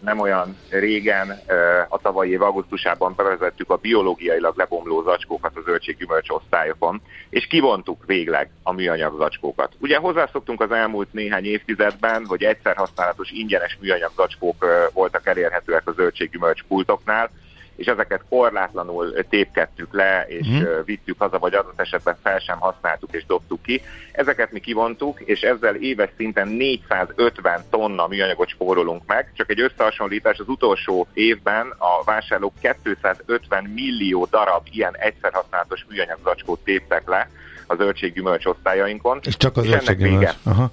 [0.00, 1.40] nem olyan régen,
[1.88, 8.50] a tavalyi év augusztusában bevezettük a biológiailag lebomló zacskókat a zöldséggyümölcs osztályokon, és kivontuk végleg
[8.62, 9.72] a műanyag zacskókat.
[9.78, 15.92] Ugye hozzászoktunk az elmúlt néhány évtizedben, hogy egyszer használatos ingyenes műanyag zacskók voltak elérhetőek a
[15.92, 17.30] zöldséggyümölcs pultoknál,
[17.78, 20.62] és ezeket korlátlanul tépkedtük le, és mm.
[20.84, 23.82] vittük haza, vagy adott esetben fel sem használtuk és dobtuk ki.
[24.12, 29.32] Ezeket mi kivontuk, és ezzel éves szinten 450 tonna műanyagot spórolunk meg.
[29.36, 36.18] Csak egy összehasonlítás, az utolsó évben a vásárlók 250 millió darab ilyen egyszer használatos műanyag
[36.24, 37.30] zacskót téptek le
[37.66, 39.20] a zöldséggyümölcs osztályainkon.
[39.22, 40.32] És csak az zöldséggyümölcs.
[40.42, 40.70] Aha.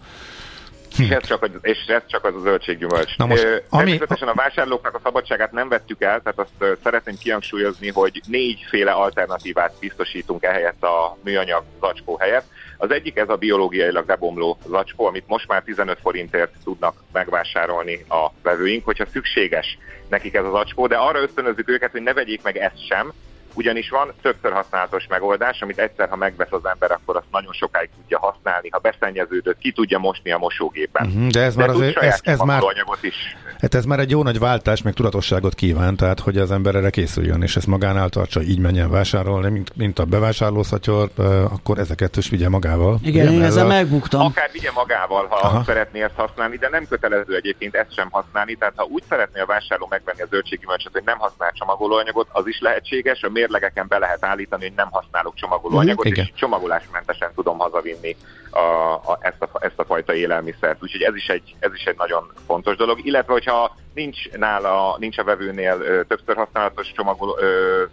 [0.99, 3.17] És ez csak, és ez csak az a zöldséggyümölcs.
[3.17, 3.83] Na most, ami...
[3.83, 9.73] Természetesen a vásárlóknak a szabadságát nem vettük el, tehát azt szeretném kihangsúlyozni, hogy négyféle alternatívát
[9.79, 12.45] biztosítunk ehelyett a műanyag zacskó helyett.
[12.77, 18.31] Az egyik ez a biológiailag lebomló zacskó, amit most már 15 forintért tudnak megvásárolni a
[18.41, 19.77] vevőink, hogyha szükséges
[20.09, 23.13] nekik ez az zacskó, de arra ösztönözzük őket, hogy ne vegyék meg ezt sem,
[23.55, 27.89] ugyanis van többször használatos megoldás, amit egyszer, ha megvesz az ember, akkor azt nagyon sokáig
[27.95, 28.69] tudja használni.
[28.71, 31.07] Ha beszennyeződött, ki tudja mosni a mosógépen.
[31.07, 32.63] Uh-huh, de ez de már azért, ez, ez már,
[33.01, 33.35] is.
[33.59, 36.89] Hát ez már egy jó nagy váltás, meg tudatosságot kíván, tehát hogy az ember erre
[36.89, 41.09] készüljön, és ezt magánál tartsa, így menjen vásárolni, mint, mint a bevásárlószatyor,
[41.43, 42.99] akkor ezeket is vigye magával.
[43.03, 44.21] Igen, én ezzel megbuktam.
[44.21, 45.63] Akár vigye magával, ha Aha.
[45.63, 49.45] szeretné ezt használni, de nem kötelező egyébként ezt sem használni, tehát ha úgy szeretné a
[49.45, 54.25] vásárló megvenni a zöldséggyümölcsöt, hogy nem használ csomagolóanyagot, az is lehetséges, a mérlegeken be lehet
[54.25, 58.15] állítani, hogy nem használok csomagolóanyagot, mm, és csomagolásmentesen tudom hazavinni
[58.49, 58.59] a,
[58.93, 60.83] a, ezt, a, ezt a fajta élelmiszert.
[60.83, 63.05] Úgyhogy ez is, egy, ez is egy nagyon fontos dolog.
[63.05, 67.37] Illetve, hogyha nincs nála, nincs a vevőnél ö, többször használatos csomagoló,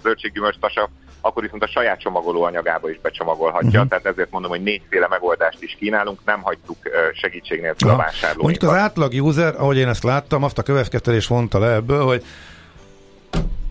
[0.03, 0.89] zöldséggyümölcs tasak,
[1.21, 3.69] akkor viszont a saját csomagoló anyagába is becsomagolhatja.
[3.69, 3.89] Uh-huh.
[3.89, 6.77] Tehát ezért mondom, hogy négyféle megoldást is kínálunk, nem hagytuk
[7.13, 8.43] segítség nélkül a vásárlóinkat.
[8.43, 12.25] Mondjuk az átlag user, ahogy én ezt láttam, azt a következtetés vonta le ebből, hogy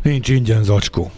[0.01, 1.11] nincs ingyen zacskó.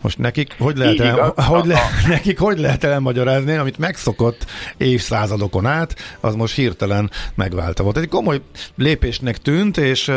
[0.00, 5.94] Most nekik hogy lehet, el, hogy le, nekik hogy lehet elmagyarázni, amit megszokott évszázadokon át,
[6.20, 7.96] az most hirtelen megválta volt.
[7.96, 8.40] Egy komoly
[8.76, 10.12] lépésnek tűnt, és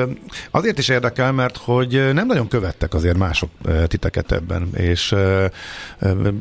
[0.52, 3.50] azért is érdekel, mert hogy nem nagyon követtek azért mások
[3.88, 5.15] titeket ebben, és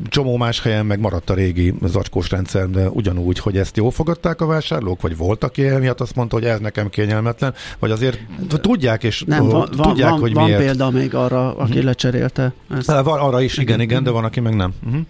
[0.09, 4.41] csomó más helyen meg maradt a régi zacskós rendszer, de ugyanúgy, hogy ezt jól fogadták
[4.41, 9.03] a vásárlók, vagy voltak ilyen miatt azt mondta, hogy ez nekem kényelmetlen, vagy azért tudják,
[9.03, 10.59] és nem, van, tudják, van, hogy van miért.
[10.59, 11.85] példa még arra, aki hmm.
[11.85, 12.85] lecserélte ezt.
[13.03, 14.73] Van arra is, igen, igen, de van, aki meg nem.
[14.85, 15.01] Uh-huh.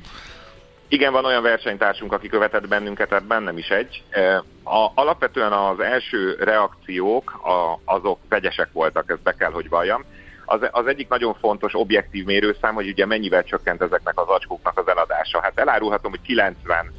[0.88, 4.04] Igen, van olyan versenytársunk, aki követett bennünket, tehát bennem is egy.
[4.64, 10.04] A, alapvetően az első reakciók a, azok vegyesek voltak, ezt be kell, hogy valljam.
[10.52, 14.88] Az, az egyik nagyon fontos objektív mérőszám, hogy ugye mennyivel csökkent ezeknek az zacskóknak az
[14.88, 15.40] eladása.
[15.42, 16.36] Hát elárulhatom, hogy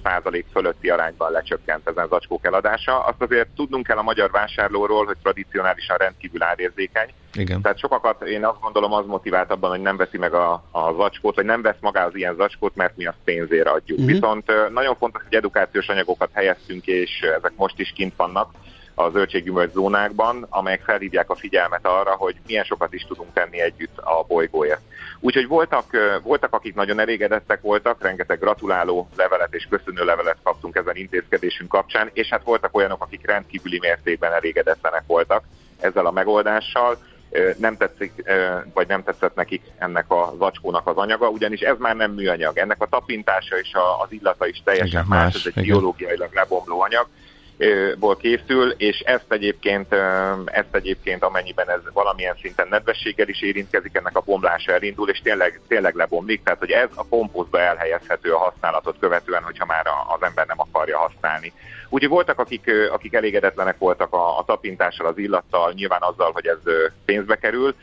[0.03, 3.01] 90% fölötti arányban lecsökkent ezen zacskók eladása.
[3.01, 7.09] Azt azért tudnunk kell a magyar vásárlóról, hogy tradicionálisan rendkívül árérzékeny.
[7.33, 7.63] Igen.
[7.63, 11.35] Tehát sokakat én azt gondolom az motivált abban, hogy nem veszi meg a, a zacskót,
[11.35, 13.99] vagy nem vesz magához ilyen zacskót, mert mi azt pénzére adjuk.
[13.99, 14.15] Uh-huh.
[14.15, 18.51] Viszont nagyon fontos, hogy edukációs anyagokat helyeztünk, és ezek most is kint vannak
[18.95, 23.99] a zöldséggyümölcs zónákban, amelyek felhívják a figyelmet arra, hogy milyen sokat is tudunk tenni együtt
[23.99, 24.81] a bolygóért.
[25.21, 25.85] Úgyhogy voltak,
[26.23, 32.11] voltak, akik nagyon elégedettek voltak, rengeteg gratuláló levelet és köszönő levelet kaptunk ezen intézkedésünk kapcsán,
[32.13, 35.45] és hát voltak olyanok, akik rendkívüli mértékben elégedetlenek voltak
[35.81, 36.99] ezzel a megoldással,
[37.57, 38.13] nem tetszik,
[38.75, 42.59] vagy nem tetszett nekik ennek a zacskónak az anyaga, ugyanis ez már nem műanyag.
[42.59, 45.65] Ennek a tapintása és az illata is teljesen igen, más, más, ez egy igen.
[45.65, 47.07] biológiailag lebomló anyag,
[47.99, 49.93] ból készül, és ezt egyébként,
[50.45, 55.61] ezt egyébként amennyiben ez valamilyen szinten nedvességgel is érintkezik, ennek a bomlása elindul, és tényleg,
[55.69, 60.47] tényleg lebomlik, tehát hogy ez a kompózba elhelyezhető a használatot követően, hogyha már az ember
[60.47, 61.53] nem akarja használni.
[61.89, 66.59] Úgyhogy voltak, akik, akik elégedetlenek voltak a, a tapintással, az illattal, nyilván azzal, hogy ez
[67.05, 67.75] pénzbe kerül,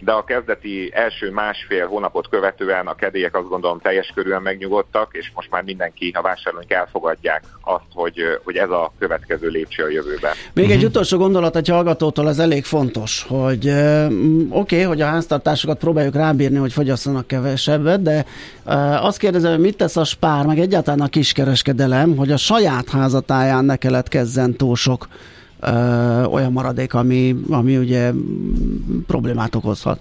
[0.00, 5.30] de a kezdeti első másfél hónapot követően a kedélyek azt gondolom teljes körülön megnyugodtak, és
[5.34, 10.32] most már mindenki, a vásárlóink elfogadják azt, hogy, hogy ez a következő lépcső a jövőben.
[10.52, 10.70] Még uh-huh.
[10.70, 10.86] egy mhm.
[10.86, 16.56] utolsó gondolat egy hallgatótól, ez elég fontos, hogy oké, okay, hogy a háztartásokat próbáljuk rábírni,
[16.56, 18.24] hogy fogyasszanak kevesebbet, de
[19.00, 23.64] azt kérdezem, hogy mit tesz a spár, meg egyáltalán a kiskereskedelem, hogy a saját házatáján
[23.64, 25.08] ne keletkezzen túl sok
[25.60, 28.10] ö, olyan maradék, ami, ami ugye
[29.06, 30.00] problémát okozhat.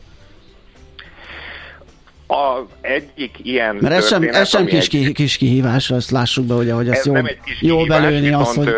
[2.27, 5.11] Az egyik ilyen Mert ez sem, ez sem kis, egy...
[5.13, 7.13] kis kihívás, ezt lássuk be, ugye, hogy ezt jó,
[7.59, 8.69] jó belőni az, hogy...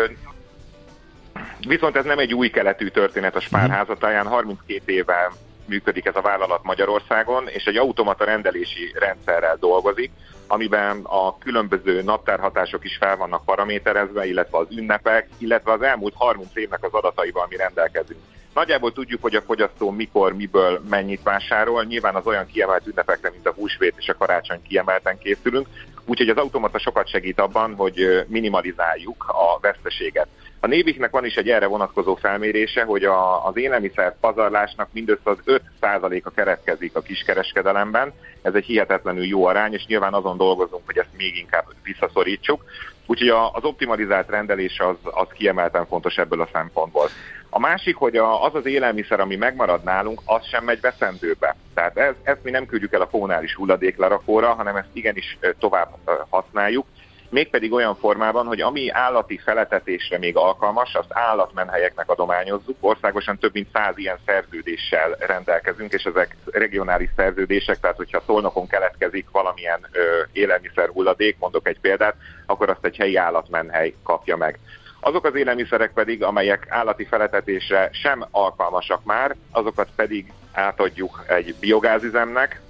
[1.68, 5.32] Viszont ez nem egy új keletű történet a Spárházatáján, 32 éve
[5.66, 10.10] működik ez a vállalat Magyarországon, és egy automata rendelési rendszerrel dolgozik,
[10.50, 16.56] amiben a különböző naptárhatások is fel vannak paraméterezve, illetve az ünnepek, illetve az elmúlt 30
[16.56, 18.20] évnek az adataival mi rendelkezünk.
[18.54, 21.84] Nagyjából tudjuk, hogy a fogyasztó mikor, miből mennyit vásárol.
[21.84, 25.68] Nyilván az olyan kiemelt ünnepekre, mint a húsvét és a karácsony kiemelten készülünk.
[26.04, 30.28] Úgyhogy az automata sokat segít abban, hogy minimalizáljuk a veszteséget.
[30.62, 35.60] A Néviknek van is egy erre vonatkozó felmérése, hogy a, az élelmiszer pazarlásnak mindössze az
[35.80, 38.12] 5%-a keretkezik a kiskereskedelemben.
[38.42, 42.64] Ez egy hihetetlenül jó arány, és nyilván azon dolgozunk, hogy ezt még inkább visszaszorítsuk.
[43.06, 47.08] Úgyhogy az optimalizált rendelés az, az kiemelten fontos ebből a szempontból.
[47.50, 51.56] A másik, hogy az az élelmiszer, ami megmarad nálunk, az sem megy veszendőbe.
[51.74, 55.88] Tehát ez, ezt mi nem küldjük el a fónális hulladéklerakóra, hanem ezt igenis tovább
[56.28, 56.86] használjuk
[57.30, 62.76] mégpedig olyan formában, hogy ami állati feletetésre még alkalmas, azt állatmenhelyeknek adományozzuk.
[62.80, 69.30] Országosan több mint száz ilyen szerződéssel rendelkezünk, és ezek regionális szerződések, tehát hogyha Szolnokon keletkezik
[69.30, 70.00] valamilyen ö,
[70.32, 72.16] élelmiszer hulladék, mondok egy példát,
[72.46, 74.58] akkor azt egy helyi állatmenhely kapja meg.
[75.00, 82.60] Azok az élelmiszerek pedig, amelyek állati feletetésre sem alkalmasak már, azokat pedig átadjuk egy biogázüzemnek,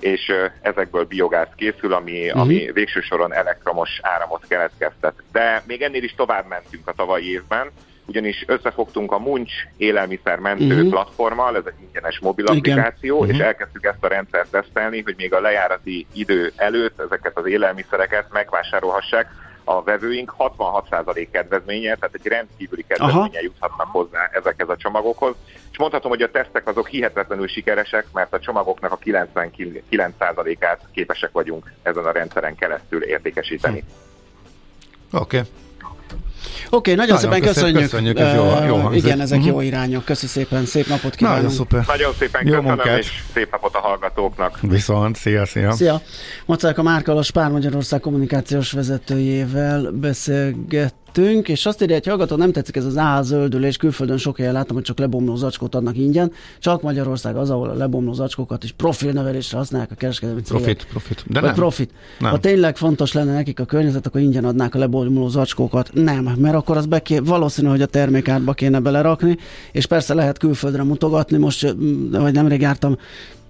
[0.00, 2.40] és ezekből biogáz készül, ami, uh-huh.
[2.40, 5.14] ami végső soron elektromos áramot keletkeztet.
[5.32, 7.70] De még ennél is tovább mentünk a tavalyi évben,
[8.06, 10.90] ugyanis összefogtunk a Munch élelmiszermentő uh-huh.
[10.90, 13.34] platformmal, ez egy ingyenes mobil applikáció, uh-huh.
[13.34, 18.26] és elkezdtük ezt a rendszert tesztelni, hogy még a lejárati idő előtt ezeket az élelmiszereket
[18.32, 19.26] megvásárolhassák
[19.70, 25.34] a vevőink 66% kedvezménye, tehát egy rendkívüli kedvezménye juthatnak hozzá ezekhez a csomagokhoz.
[25.70, 31.72] És mondhatom, hogy a tesztek azok hihetetlenül sikeresek, mert a csomagoknak a 99%-át képesek vagyunk
[31.82, 33.84] ezen a rendszeren keresztül értékesíteni.
[35.12, 35.38] Oké.
[35.38, 35.50] Okay.
[36.70, 37.82] Oké, okay, nagyon, nagyon szépen köszönjük.
[37.82, 39.54] köszönjük ez jó, jó igen, ezek uh-huh.
[39.54, 40.04] jó irányok.
[40.04, 41.42] Köszi szépen, szép napot kívánunk.
[41.42, 41.84] Nagyon szuper.
[41.86, 42.98] Nagyon szépen jó köszönöm, munkát.
[42.98, 44.58] és szép napot a hallgatóknak.
[44.60, 45.72] Viszont, szia, szia.
[45.72, 46.00] Szia.
[46.46, 52.36] Macák a Márka a Spár Magyarország kommunikációs vezetőjével beszélget vettünk, és azt írja, hogy hallgató,
[52.36, 55.96] nem tetszik ez az A zöldülés, külföldön sok helyen látom, hogy csak lebomló zacskót adnak
[55.96, 60.62] ingyen, csak Magyarország az, ahol a lebomló zacskókat is profilnevelésre használják a kereskedelmi cégek.
[60.62, 61.24] Profit, profit.
[61.26, 61.54] De nem.
[61.54, 61.90] profit.
[62.18, 62.30] Nem.
[62.30, 65.90] Ha tényleg fontos lenne nekik a környezet, akkor ingyen adnák a lebomló zacskókat.
[65.92, 69.36] Nem, mert akkor az beké, valószínű, hogy a termékárba kéne belerakni,
[69.72, 71.74] és persze lehet külföldre mutogatni, most,
[72.10, 72.96] vagy nemrég jártam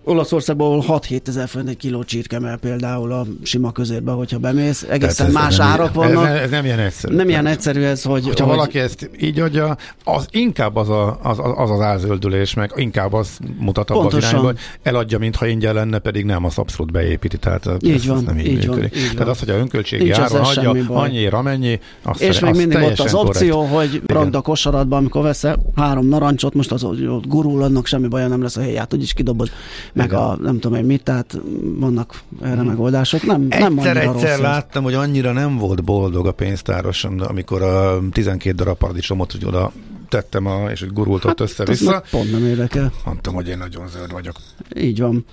[0.05, 5.27] Olaszországban, ahol 6-7 ezer forint egy kiló csirkemel például a sima közérbe, hogyha bemész, egészen
[5.27, 6.27] ez más nem, árak vannak.
[6.27, 7.15] Ez, ez nem ilyen egyszerű.
[7.15, 8.25] Nem ilyen egyszerű ez, hogy...
[8.25, 8.55] Hogyha hogy...
[8.55, 13.39] valaki ezt így adja, az inkább az a, az, az, az ázöldülés, meg inkább az
[13.59, 17.37] mutat abba az irányba, hogy eladja, mintha ingyen lenne, pedig nem, az abszolút beépíti.
[17.39, 19.29] Tehát így ez, van, nem így, így van, így Tehát van.
[19.29, 23.67] az, hogy a önköltségi áron adja, annyira, amennyi, azt És még mindig ott az opció,
[23.67, 23.91] korrekt.
[23.91, 28.29] hogy ragd a kosaratban, amikor veszel három narancsot, most az, hogy gurul, annak semmi baja
[28.29, 29.51] nem lesz a helyát, úgyis kidobod,
[29.93, 33.23] meg a nem tudom én mit, tehát vannak erre megoldások.
[33.23, 37.99] Nem, egyszer, nem egyszer rossz láttam, hogy annyira nem volt boldog a pénztáros, amikor a
[38.13, 39.73] 12 darab paradicsomot hogy oda
[40.09, 42.03] tettem, a, és hogy gurult hát, ott össze-vissza.
[42.11, 42.93] Pont nem érdekel.
[43.05, 44.37] Mondtam, hogy én nagyon zöld vagyok.
[44.77, 45.25] Így van.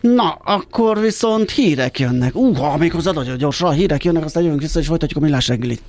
[0.00, 2.34] Na, akkor viszont hírek jönnek.
[2.34, 5.82] Uha, méghozzá nagyon gyorsan hírek jönnek, aztán jövünk vissza, és folytatjuk a millás reggelit.